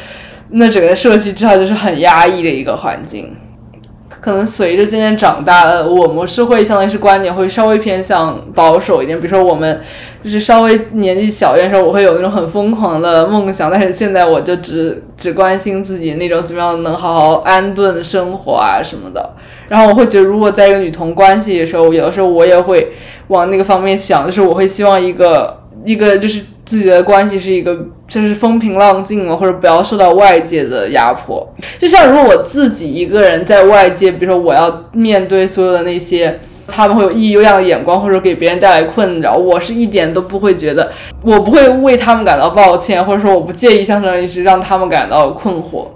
[0.57, 3.35] 那整个社区至少就是很压抑的一个环境。
[4.21, 9.19] 可能随着渐渐长大了，我们社会相当于是观点会稍微偏向保守一点。
[9.19, 9.79] 比如说我们
[10.23, 19.35] 就是稍微年纪小一点的时候，我会有那种很疯狂的梦想，但是现在我就只只关心自己那种怎么样能好好安顿生活啊什么的。
[19.67, 22.93] 然后我会觉得，如果在一个女同关系的时候，有的时候我也会
[23.27, 27.77] 往那个方面想，就是我会希望一个一个就是自己的关系是一个
[28.07, 31.47] 就是风平浪静了，或者不要受到外界的压迫。
[31.77, 40.91] 就像如果我自己一个人在外界，比如说我要面对所有的那些他们会有异样的眼光，或者给别人带来困扰，我是一点都不会觉得，
[41.21, 45.87] 我不会为他们感到抱歉，或者说我不介意相当于是让他们感到困惑。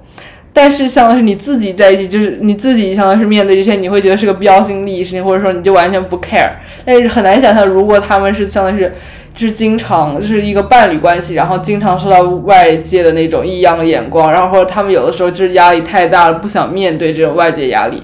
[0.51, 6.49] 但是，相当是你自己在一起，就是你自己相当是面对这些，你会觉得是个标新立异事情，或者说你就完全不 care。
[6.83, 8.93] 但是很难想象，如果他们是相当是，
[9.47, 18.01] 是经常就是一个伴侣关系，然后经常受到外界的那种异样的眼光，然后或者他们有的时候就是压力太大了，不想面对这种外界压力。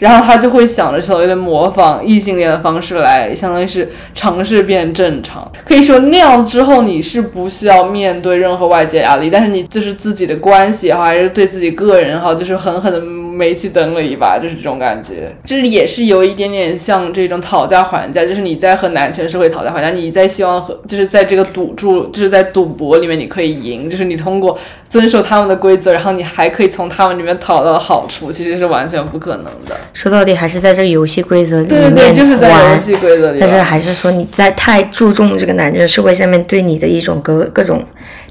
[0.00, 5.50] 然后他就会想着所谓的模仿异性恋的方式来，相当于是尝试变正常。
[5.64, 13.00] 可以说那样之后你是不需要面对任何外界压力，但是你就是自己的关系也好，还是对自己个人哈，就是狠狠的
[13.34, 15.34] 煤气灯了一把，就是这种感觉。
[15.44, 24.56] 这也是有一点点像这种讨价还价，就是你在和男权社会讨价还价，你在希望和就是在这个赌注，就是在赌博里面你可以赢，就是你通过
[24.88, 29.76] 遵守他们的规则，然后你还可以从他们里面讨到好处，其实是完全不可能的。
[29.92, 33.38] 说到底还是在这个游戏规则里面对对对，就是在游戏规则里。
[33.40, 37.84] 但是还是说你在太注重这个男权社会下面对你的一种各各种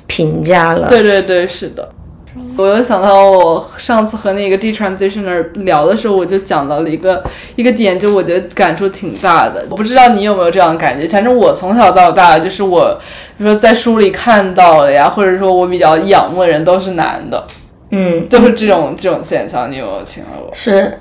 [0.07, 0.87] 评价了。
[0.87, 1.89] 对对对，是的。
[2.57, 7.23] 我又想到我上次和那个 detransitioner 聊的时候，我就讲到了一个
[7.55, 9.65] 一个点，就我觉得感触挺大的。
[9.69, 12.99] 我不知道你有没有这样的感觉，反正我从小到大，就是我，
[13.37, 17.47] 比如说在书里看到的呀，或者说我比较仰慕的人都是男的，
[17.91, 19.71] 嗯，都是这种这种现象。
[19.71, 20.49] 你有没有听到过？
[20.53, 20.99] 是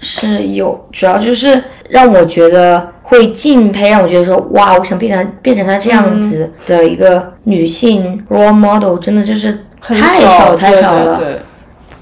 [0.00, 11.16] 是有，主要就是让我觉得会敬佩，让我觉得说哇，我想变成变成他这样子的一个女性 role model，真的就是很太少太少了。
[11.16, 11.40] 对对对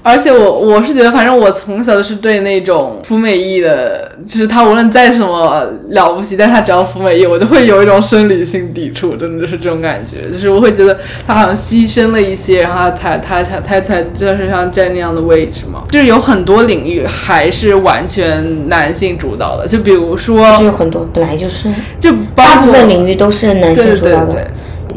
[0.07, 10.95] 而且我我是觉得，反正我从小就是对那种服美役的，就是他无论再什么了不起，但他只要服美役，我就会有一种生理性抵触，真的就是这种感觉，就是我会觉得
[11.25, 15.81] 他好像牺牲了一些，然后他他才他才就是像占那样的位置嘛。
[15.89, 21.67] 就是有很多领域还是完全男性主导的，就比如说，就有很多本来就是，
[21.99, 24.33] 就大部分领域都是男性主导的。
[24.33, 24.47] 对。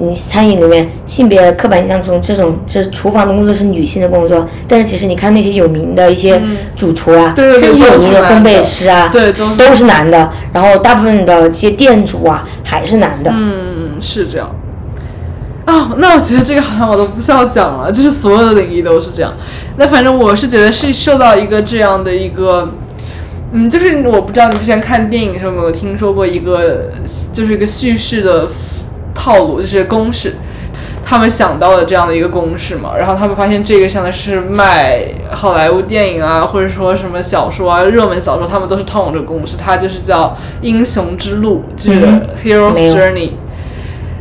[0.00, 6.40] 你餐饮里面性别刻板印象中，这种就是厨房的工作是女性的工作，但是其实你看那些有名的一些
[6.76, 13.32] 主厨啊，嗯对至有名的烘焙师啊，对都都是男的，然后大部分的这些店主啊还是男的。
[13.34, 14.54] 嗯，是这样。
[15.64, 19.30] 啊、那我觉得这个好像我都不需要讲了，就是所有的领域都是这样。
[19.76, 22.72] 那反正我是觉得是受到一个这样的一个，
[23.52, 26.88] 嗯，就是我不知道你之前看电影的时候有没有听说过一个，
[27.34, 28.48] 就是一个叙事的
[29.18, 30.32] 套路，就是公式。
[31.04, 43.30] 他们想到了这样的一个公式嘛，然后他们发现这个像的是卖好莱坞电影啊，或者说什么小说啊、热门小说，他们都是套用这个公式，它就是叫英雄之路，就是嗯 Hero's Journey。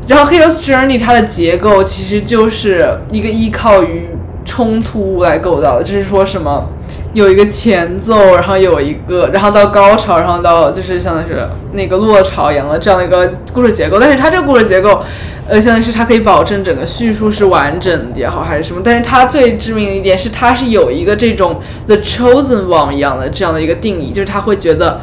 [0.07, 4.07] 然后 Hero's Journey 它的结构其实就是一个依靠于
[4.47, 6.67] 冲突来构造的，就是说什么
[7.13, 13.99] 有一个前奏，然后有一个，然后到高潮，然后到就是相当于是那个落潮一样的这样的一个故事结构。
[13.99, 15.03] 但是它这个故事结构，
[15.47, 18.81] 呃，相当于是它可以保证整个叙述是完整的也好，还是什么。
[18.83, 25.01] 但是它最致命的一点是，它是有一个这种 The Chosen One 一样的这样的一个定义，就是他会觉得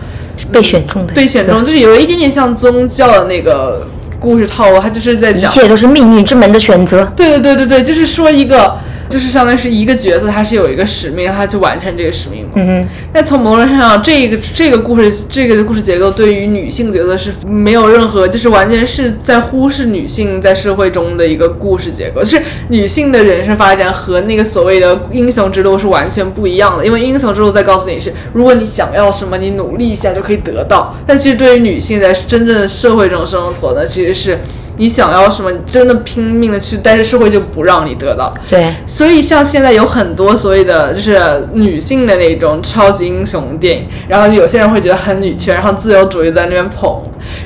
[0.51, 3.87] 被选中的，被选中，就是有一点点像宗教的那个
[4.19, 5.55] 故事套路，它就是在讲一。
[5.55, 7.05] 切都是命运之门的选择。
[7.17, 12.53] 对对对对对，就是说一个，就是相当于是一个角色，他是有一个使命，让他去完成这个使命嘛。
[12.57, 26.85] 嗯哼，那从某种程度上，这个这个故事这个故事结构对于女性角色是没有任何，就是完全是在忽视女性在社会中的一个故事结构，就是女性的人生发展和那个所谓的英雄之路是完全不一样的。
[26.85, 30.95] 因为英雄之路在告诉你是，如果你想要什么，你努力一下就可以得到。
[31.07, 34.39] 但其实对于女性在真正的社会中生存呢，其实是
[34.77, 38.33] 你想要什么，你真的拼命的去，但是社会就不让你得到。
[38.49, 47.03] 对，所以像现在有很多所谓的就是女性的那种超级英雄电影，然后有些人会觉得很女权，然后自由主义在那边捧，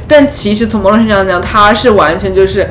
[0.06, 2.68] 但其实从某种程度上讲，它是完全就是。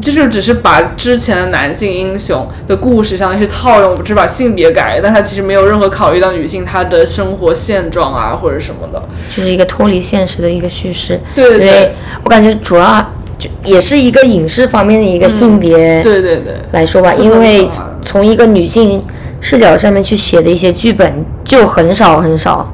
[0.00, 9.02] 就是只是把之前的男性英雄的故事，相当于是套用，只是把性别改了，但它其实没有任何考虑到女性她的生活现状啊或者什么的。
[9.34, 11.20] 就是一个脱离现实的一个叙事。
[11.34, 13.04] 对对对我感觉主要
[13.40, 17.68] 就也是一个影视方面的一个性别对对对，来说吧，因为
[18.02, 19.02] 从一个女性
[19.40, 22.72] 视角上面去写的一些剧本就很少很少。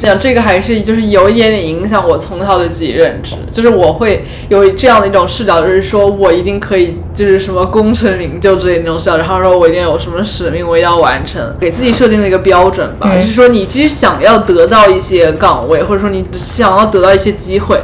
[0.00, 13.16] 这样这个还是就是有一点点影响我从小对自己认知，就是我会有这样的一种视角，就是说我一定可以就是什么功成名就之类的那种视角，然后说我一定有什么使命，我一定要完成，给自己设定了一个标准吧，嗯。
[13.16, 17.76] 就是说你其实想要得到一些岗位，或者说你想要得到一些机会，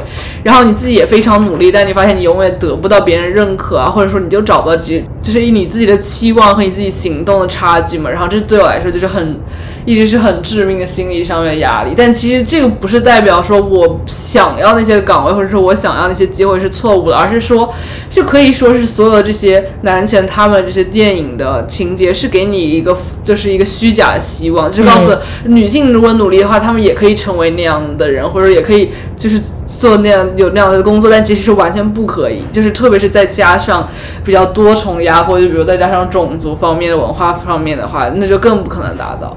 [0.45, 9.37] 然后你自己也非常努力，但你发现你永远得不到别人认可啊，或者说你就找不到这就是以你自己的期望和你自己行动的差距嘛，然后这对我来说就是很。
[9.85, 11.93] 一直是很致命的心理上面的压力。
[11.95, 17.71] 但其实这个不是代表说我想要那些岗位，或者说我想要那些机会是错误的，而是说，
[18.09, 25.15] 就可以说是所有的这些男权他们这些电影的情节是给你一个就是一个虚假的希望，就是告诉
[25.45, 32.41] 女性如果努力的话，她们也可以成为那样的人，或者也可以就是做那样有那样的工作，但其实是完全不可以。
[32.51, 33.87] 就是特别是再加上
[34.23, 39.35] 比较多重压迫，就比如再加上种族方面的文化方面的话，那就更不可能达到。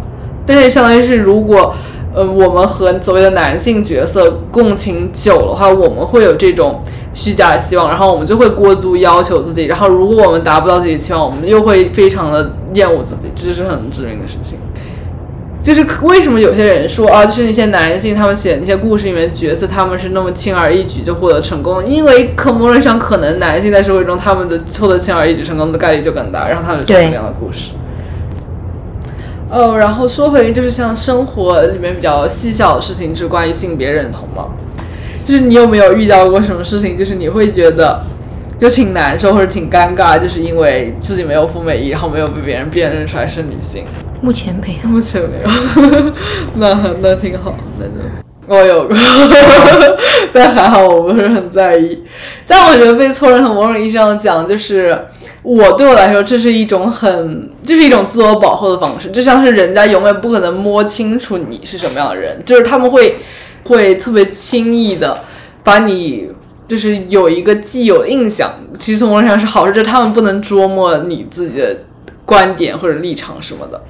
[0.49, 1.75] 但是相当于是，如果
[2.15, 6.83] 呃我们和所谓的男性角色共情久的话，我们会有这种
[7.13, 14.59] 虚假的希望，然后我们就会过度要求自己，然后如果我们达不到自己的期望，我们又会非常的厌恶自己，这就是很致命的事情。
[15.63, 27.73] 就是为什么有些人说啊，就是那些男性他们写那些故事里面角色，他们是那么轻而易举就获得成功，因为可某种意义上，可能男性在社会中他们的获得轻而易举成功的概率就更大，然后他们就写出这样的故事。
[29.51, 34.49] 哦，然后说回就是像生活里面比较细小的事情，就是关于性别认同嘛。
[35.25, 38.03] 就是你有没有遇到过什么事情，就是你会觉得
[38.59, 43.85] 就挺难受或者挺尴尬，就是因为自己没有服美役，然后没有被别人辨认出来是女性。
[44.21, 44.89] 目前没有。
[44.89, 46.13] 目前没有，
[46.57, 47.93] 那那挺好，那就
[48.49, 48.97] 我有过，
[50.33, 52.03] 但还好我不是很在意。
[52.47, 54.99] 但我觉得被错认从某种意义上讲，就是
[55.43, 63.19] 我对我来说，这是一种很，这是一种自我保护的方式，就像是人家永远不可能摸清楚你是什么样的人，就是他们会
[63.65, 65.19] 会特别轻易的
[65.63, 66.31] 把你。
[66.67, 71.75] 就是有一个既有印象，其实从某种上是好事，就是他们不能捉摸你自己的
[72.27, 73.83] 观点或者立场什么的。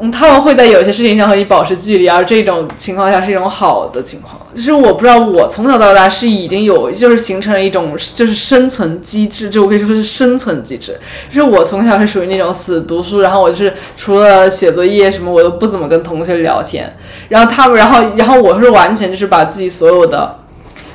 [0.00, 4.36] 嗯，他们会在有些事情上和你保持距离，而这种情况下是一种好的情况。
[4.54, 10.98] 就是我不知道，我从小到大是已经有，就是形成了一种就是生存机制，就我可以说是生存机制。
[11.28, 16.92] 就是我从小是属于那种死读书，然后我就是除了写作业什么，我都不怎么跟同学聊天。
[17.28, 20.36] 然后他们，然后然后我是完全就是把自己所有的。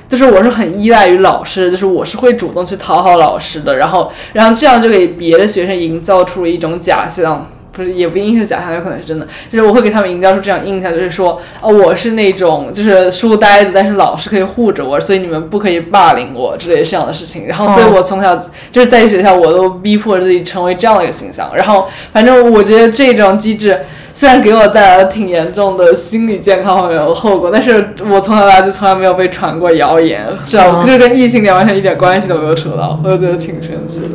[0.08, 18.36] 就是我是很依赖于老师，就是我是会主动去讨好老师的，然后，然后这样就给别的学生营造出了一种假象，不是也不一定是假象，有可能是真的，就是我会给他们营造出这样印象，就是说，哦，我是那种就是书呆子，但是老师可以护着我，所以你们不可以霸凌我之类这样的事情，然后，所以我从小
[18.72, 23.80] 就是在学校，我都逼迫自己成为这样的一个形象，然后，反正我觉得这种机制。
[24.18, 30.82] 虽然给我带来了挺严重的心理健康方面的后果，但是我从小到大就从来没有被传过谣言，是吧？
[30.86, 34.08] 就是跟异性恋完全一点关系都没有扯到，我就觉得挺神奇的。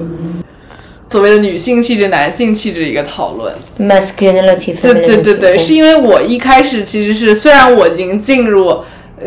[1.11, 4.81] 所谓的女性气质、男性气质的一个讨论，masculinity。
[4.81, 8.83] 对对对对，是因为我一开始其实是虽然我已经进入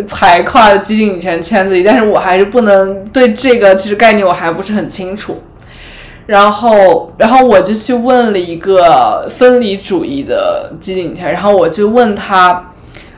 [0.08, 5.42] 排跨的激进女权圈子里，但是我还是不能对这个其实概念我还不是很清楚。
[6.26, 12.72] 然后，然后我就去问了一个分离主义的激进女权然后我就问他，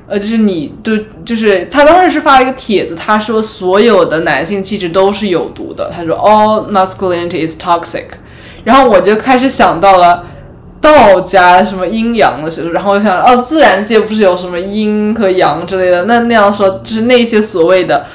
[0.08, 8.06] 呃，就是你对，就是他当时是发了一个帖子，他说所有的男性气质都是有毒的，他说 all masculinity is toxic。
[8.66, 10.26] 然后我就开始想到了
[10.82, 18.06] 道家什么阴阳的学说，然后我想，哦，自然界不是有什么阴和阳之类的，那那样说就是那些所谓的。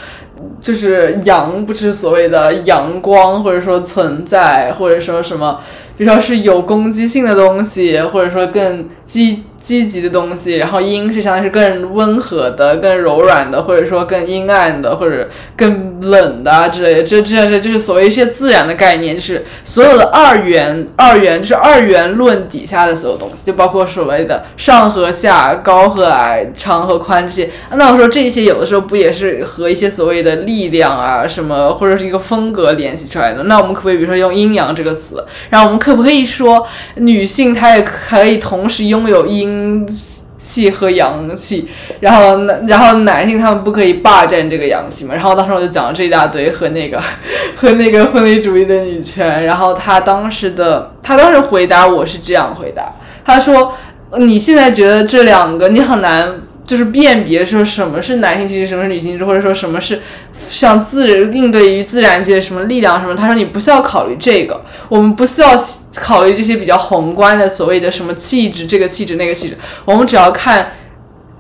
[0.58, 5.58] 就是阳，不是所谓的阳光，或者说存在，或者说什么，
[5.96, 9.44] 比如说是有攻击性的东西，或者说更激。
[9.60, 17.02] 积极的东西，然后阴是相当于是更温和的、更柔软的，或者说更阴暗的，或者更冷的啊之类的。
[17.02, 27.50] 这、这、这就是所谓一些自然的概念，就是所有的二元、二元就是二元论底下的所有东西，就包括所谓的上和下、高和矮、长和宽这些。
[27.74, 33.42] 那我说这些有的时候不也是和一些所谓的力量啊什么，或者是一个风格联系出来的？
[33.42, 35.22] 那我们可不可以比如说用阴阳这个词？
[35.50, 39.49] 然后我们可不可以说女性她也可以同时拥有阴？
[39.50, 39.86] 阴
[40.38, 41.68] 气和阳气，
[42.00, 45.14] 然后，然后男性他们不可以霸占这个阳气嘛？
[45.14, 46.98] 然后当时我就讲了这一大堆和那个
[47.56, 52.92] 和那个分离主义的女权，然后他当时的他当时回答我是这样回答，
[53.24, 53.74] 他说
[54.18, 56.40] 你现在觉得这两个你很难。
[56.70, 60.00] 就是辨别说什么是男性气质，什么是女性气质，或者说什么是
[60.48, 63.16] 像自应对于自然界什么力量什么。
[63.16, 65.50] 他说你不需要考虑这个，我们不需要
[65.96, 70.74] 考虑这些比较宏观的所谓的什么气质，这个气质那个气质，我们只要看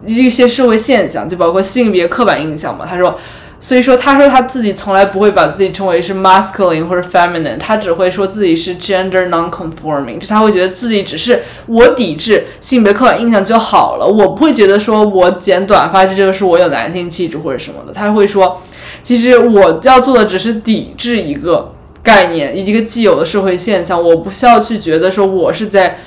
[0.04, 2.84] 一些社会现象，就包括性别刻板印象嘛。
[2.84, 3.16] 他说。
[3.62, 17.92] 所以说，他说他自己从来不会把自己称为是 masculine 或者 feminine，他只会说自己是 gender non-conforming，就他会觉得自己只是我抵制性别刻板印象就好了，我不会觉得说我剪短发这就是我有男性气质或者什么的。
[17.92, 18.62] 他会说，
[19.02, 25.98] 其实我要做的只是抵制一个概念，一个既有的社会现象，我不需要去觉得说我是在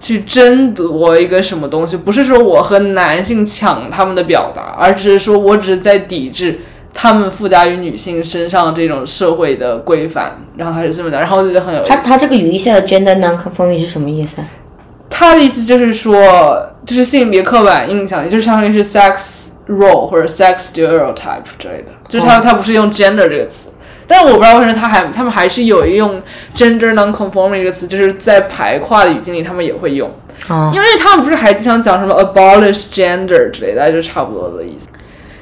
[0.00, 6.60] 去争夺一个什么东西，不是说我和男性抢他们的表达，而只是说我只是在抵制。
[6.94, 11.82] 他们附加于女性身上这种社会的规范，然后他是这么讲，然后我觉得很有。
[11.84, 14.46] 他他这个语义下的 gender non-conforming 是什么意思啊？
[15.08, 23.68] 他的意思就是说，就是性别刻板印象，也就是相当于是 sex role 或者 sex stereotype 之类的，就是他他不是用 gender 这个词，
[24.06, 26.20] 但我不知道为什么他还他们还是有用
[26.54, 30.10] gender non-conforming 这个词，就是在排跨的语境里他们也会用，
[30.72, 34.88] 因为他们不是还经常讲什么 abolish gender 之类的，就差不多的意思。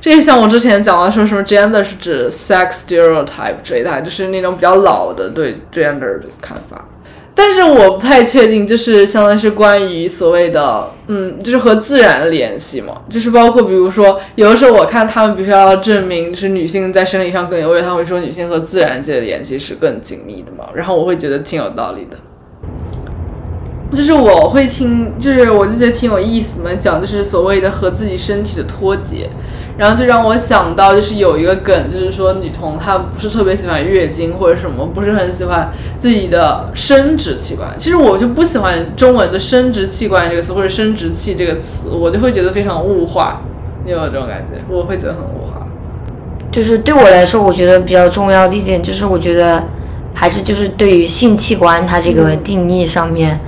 [0.01, 6.86] 这就像我之前讲的说什么 gender 是指 sex stereotype 这一代，就是那种比较老的对 gender 的看法。
[7.32, 22.16] 但是我不太确定，就是相当于是关于所谓的，嗯，就是和自然联系嘛，就是包括比如说，有的时候我看他们比如说要证明就是女性在生理上更优越，他会说女性和自然界的联系是更紧密的嘛，然后我会觉得挺有道理的。
[23.97, 29.31] 就是我会听，就是我就觉得挺有意思嘛，讲就是所谓的和自己身体的脱节。
[29.79, 37.69] 然后就让我想到，就是有一个梗，就是说女童她不是特别喜欢月经或者什么，不是很喜欢自己的生殖器官。
[37.79, 43.43] 其实我就不喜欢中文的生殖器官这个词或者生殖器这个词，我就会觉得非常物化。
[43.85, 44.63] 你有没有这种感觉？
[44.69, 45.67] 我会觉得很物化。
[46.53, 49.65] 就是对我来说，我觉得比较重要的一点就是，我觉得
[50.13, 53.41] 还是就是对于性器官它这个定义上面。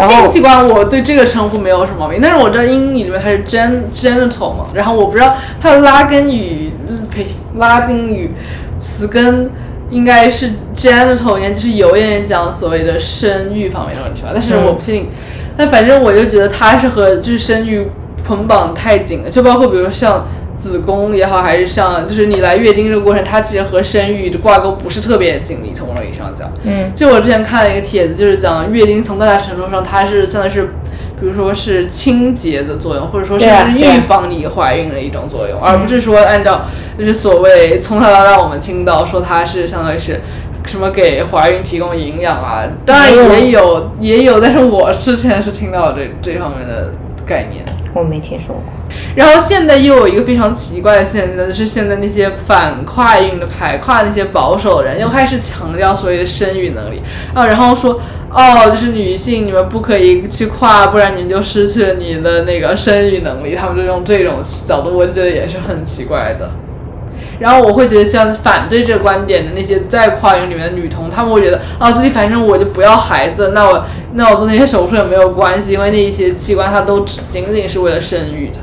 [0.00, 6.72] 性器官，我对这个称呼没有什么毛病，但是我知道英语里面它是 gen genital 嘛，然后我不知道它的拉丁语，
[7.10, 8.34] 呸，拉丁语
[8.78, 9.50] 词根
[9.90, 15.08] 应该是 genital，应该就是有一点讲所谓的生育方面的问题吧，但是我不确定，
[15.56, 17.86] 但反正我就觉得它是和就是生育
[18.26, 20.26] 捆绑太紧了，就包括比如像。
[20.54, 25.72] 子宫也好，还是像，就是你来月经这个过程，它其实和生育的挂钩不是特别紧密。
[25.72, 30.64] 从某种意义上讲，嗯，就我之前看了一个帖子，就是讲月经从更大程度上，它是相当于是，
[31.18, 33.46] 比如说是清洁的作用，或者说是
[33.76, 36.66] 预防你怀孕的一种作用，而不是说按照
[36.98, 40.20] 就是所谓从小到大我们听到说它是相当于是
[40.66, 46.92] 什么给怀孕提供营养啊，当然也有也有，但是我之前是听到这这方面的
[47.26, 47.64] 概念。
[47.94, 48.64] 我没听说过。
[49.14, 57.02] 然后现在又有一个非常奇怪的现象，就是现在那些反跨运的、排跨那些保守人又开始强调所谓的生育能力
[57.34, 58.00] 啊，然后说
[58.30, 63.54] 哦，就是女性你们不可以去跨，不然你们就失去了你的那个生育能力。
[63.54, 66.50] 他们就用这种角度，我觉得也是很奇怪的。
[67.38, 73.84] 然后我会觉得，像反对这个观点的那些在跨孕里面的女童，她们会觉得，哦，自己反正我就不要孩子，那我
[74.14, 78.60] 那我做那些手术也没有关系，因为那一些器官它都只仅仅是为了生育的，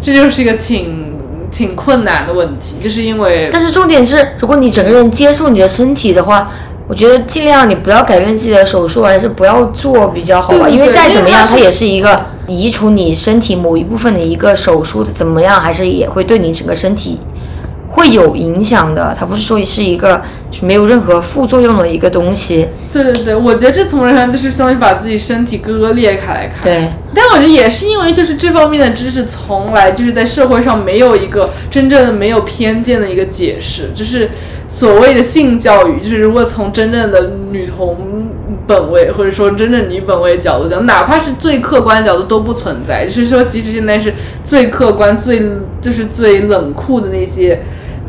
[0.00, 1.14] 这就是一个挺
[1.50, 3.48] 挺困难的问题，就是因为。
[3.52, 6.50] 但是重点是，如果你整个人接受你的身体的话，
[6.86, 17.18] 我觉得尽量你不要改变自己的手术，还是不要做比较好吧，因为再怎么样，它也是一个移除你身体某一部分的一个手术的，怎么样，还是也会对你整个身体。
[17.90, 20.22] 会有影响的，它不是说是一个
[20.62, 22.68] 没有任何副作用的一个东西。
[22.90, 26.64] 对对对，我觉得这从人上就是相当于把自己身体割裂开来看。
[26.64, 34.30] 对，但我觉得也是因为就是这方面的知识从来就是在社会上没有一个真正的没有偏见的一个解释，就是
[34.66, 38.28] 所谓的性教育，就是如果从真正的女童。
[38.66, 43.04] 本位或者说真正女本位角度讲，哪怕是最客观的角度都不存在。
[43.04, 44.14] 就是说，其实现在是
[44.44, 45.42] 最客观、最
[45.80, 47.60] 就是最冷酷的那些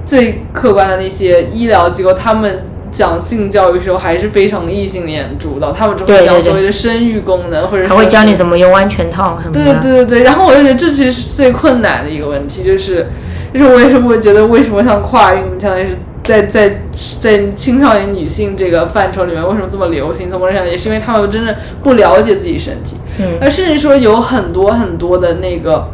[0.06, 5.72] 最客观的那些医疗机构，他们讲性教育的时候还是非常异性恋主导。
[5.72, 9.80] 他们只会讲所谓的生育功能，或者还会教你怎么用安全套什么的。
[9.80, 10.24] 对对对对。
[10.24, 13.08] 然后我就觉得这其实是最困难的一个问题，就是
[13.54, 15.94] 就是我也是会觉得为什么像跨运相当于是。
[16.24, 16.82] 在在
[17.20, 20.30] 在青少年女性这个范畴里面，为什么这么流行？
[20.30, 25.90] 从某种上也是因为他们真的不了解自己身体，嗯，而甚至说有很多很多的那个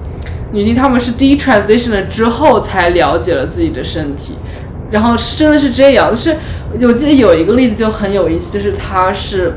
[0.57, 4.33] 女性，她们是 de transition 了之后才了解了自己的身体，
[4.89, 6.09] 然后是真的是这样。
[6.09, 6.35] 就是
[6.81, 9.53] 我记得有一个例子就很有意思，就是她是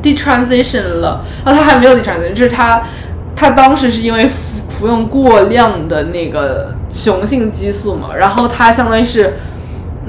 [0.00, 2.80] de transition 了，啊，她还没有 de transition，就是她
[3.34, 9.34] 她当时是因为服服用过量的那个雄性激素嘛，然后她相当于是。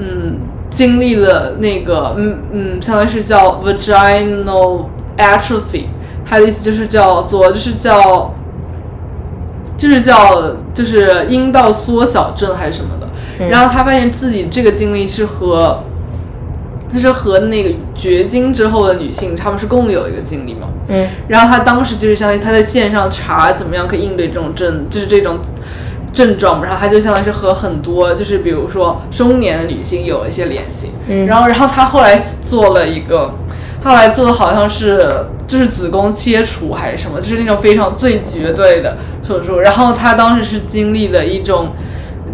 [0.02, 0.38] 嗯，
[0.70, 4.86] 经历了那个，嗯嗯，相当于是叫 vaginal
[5.18, 5.84] atrophy，
[6.24, 8.32] 它的意思就是叫做，就是叫，
[9.80, 13.48] 就是叫，就是阴道缩小症还是什么的。
[13.48, 15.82] 然后他发现自己这个经历是和，
[16.92, 20.68] 就是和那个绝经之后的女性，她们是共有一个经历嘛。
[20.88, 21.08] 嗯。
[21.28, 25.38] 然后他当时就是相当于他在线上查怎么样可以应对这种症，就是这种。
[26.12, 33.32] 症状，然后他就相当于是和很多就是比如说中年的女性有一些联系，嗯，然后然后他后来做了一个，
[33.82, 41.72] 后来做的好像是就是子宫切除还是什么，就是那种非常最绝对的手术，然后他当时是经历了一种。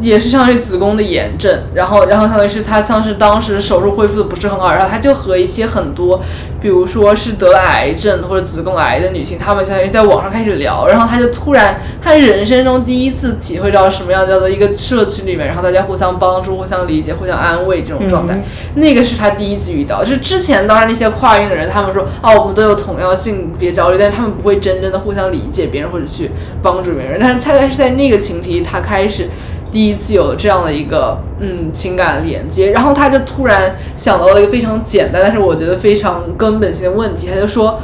[0.01, 6.21] 也是像是子宫的炎症，然后，然后相当于是她像是当时手术恢复的不是很好，然后她就和一些很多，
[6.61, 18.39] 比如说是得了癌症或者子宫癌的女性，她们相当于在网上开始聊，然后她就突然她人生中第一次体会到什么样叫做一个社区里面，然后大家互相帮助、互相理解、互相安慰这种状态，
[18.75, 20.05] 那个是她第一次遇到。
[20.05, 26.31] 就是之前当然那些跨运的人，他们说哦，我们都有同样的性别焦虑，但是他们不会真正的互相理解别人或者去
[26.63, 29.29] 帮助别人，但是恰恰是在那个群体，她开始。
[29.71, 37.27] 第一次有这样的一个嗯情感连接，然后他就突然想到了一个非常简单，但是我觉得非常根本性的问题。
[37.27, 37.79] 他就说，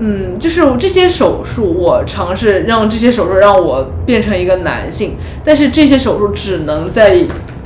[0.00, 7.16] 嗯，就是这些手术，我尝试让这些手术让我变成一个男性，但是这些手术只能在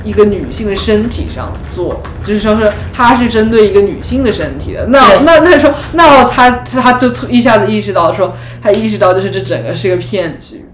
[0.03, 4.85] 一个女性的身体上做，就是说是他是针对一个女性的身体的。
[4.87, 10.65] 那那那说，那他他就一下子意识到说，他意识到就是这整个是一个骗局，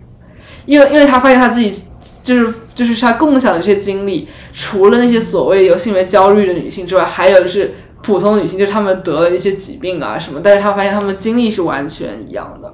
[0.65, 1.83] 因为因为他发现他自己。
[2.27, 12.73] 就是就是他共享的这些经历，除了那些所谓有性别焦虑的女性之外，还有就是普通的女性，就是她们得了一些疾病啊什么，但是她发现她们经历是完全一样的。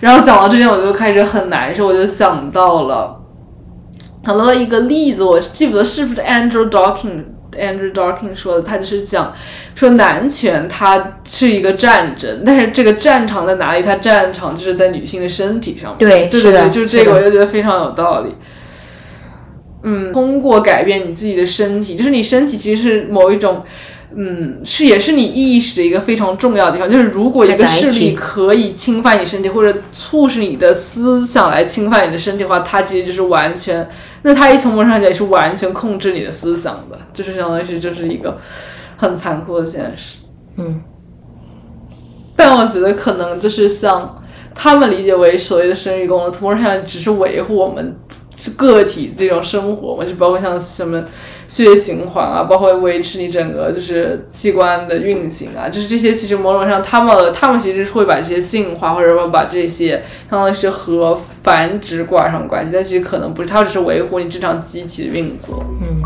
[0.00, 3.22] 然后讲到这点，我就开始很难受，我就想到了
[4.24, 7.24] 想到了一个例子，我记不得是不是 Andrew Dawkins
[7.58, 9.32] Andrew Dawkins 说的，他就是讲
[9.74, 13.82] 说男权它是一个战争，但是这个战场在哪里？
[13.82, 15.98] 它战场就是在女性的身体上面。
[15.98, 18.34] 对对对对，就是这个，我就觉得非常有道理。
[19.82, 23.62] 嗯，通过改变你自己的身体，就是你身体其实是某一种，
[24.14, 26.90] 嗯，是也是你意识的一个非常重要的地方。
[26.90, 33.88] 就是如果一个势力可以侵犯你身体，或者促使你的思想来侵犯你的身体的话，它其实就是完全，
[34.22, 38.38] 那它一从某种上讲也是完全控制你的思想的，就是相当于是就是一个
[38.96, 40.16] 很残酷的现实。
[40.56, 40.80] 嗯，
[42.34, 44.14] 但我觉得可能就是像
[44.54, 47.94] 他们理解为所谓的生育功能，从某种上只是维护我们
[48.56, 51.04] 个体这种生活嘛，就包括像什么
[51.48, 65.64] 血液循环啊，包括维持你整个就是器官的运行啊，就是这些其实某种上他们他们其实是会把这些性化或者说把这些相当于是和繁殖挂上关系，但其实可能不是，它只是维护你正常机体的运作。
[65.80, 66.02] 嗯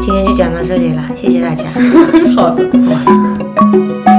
[0.00, 1.64] 今天就讲到这里了，谢谢大家。
[2.36, 2.64] 好的。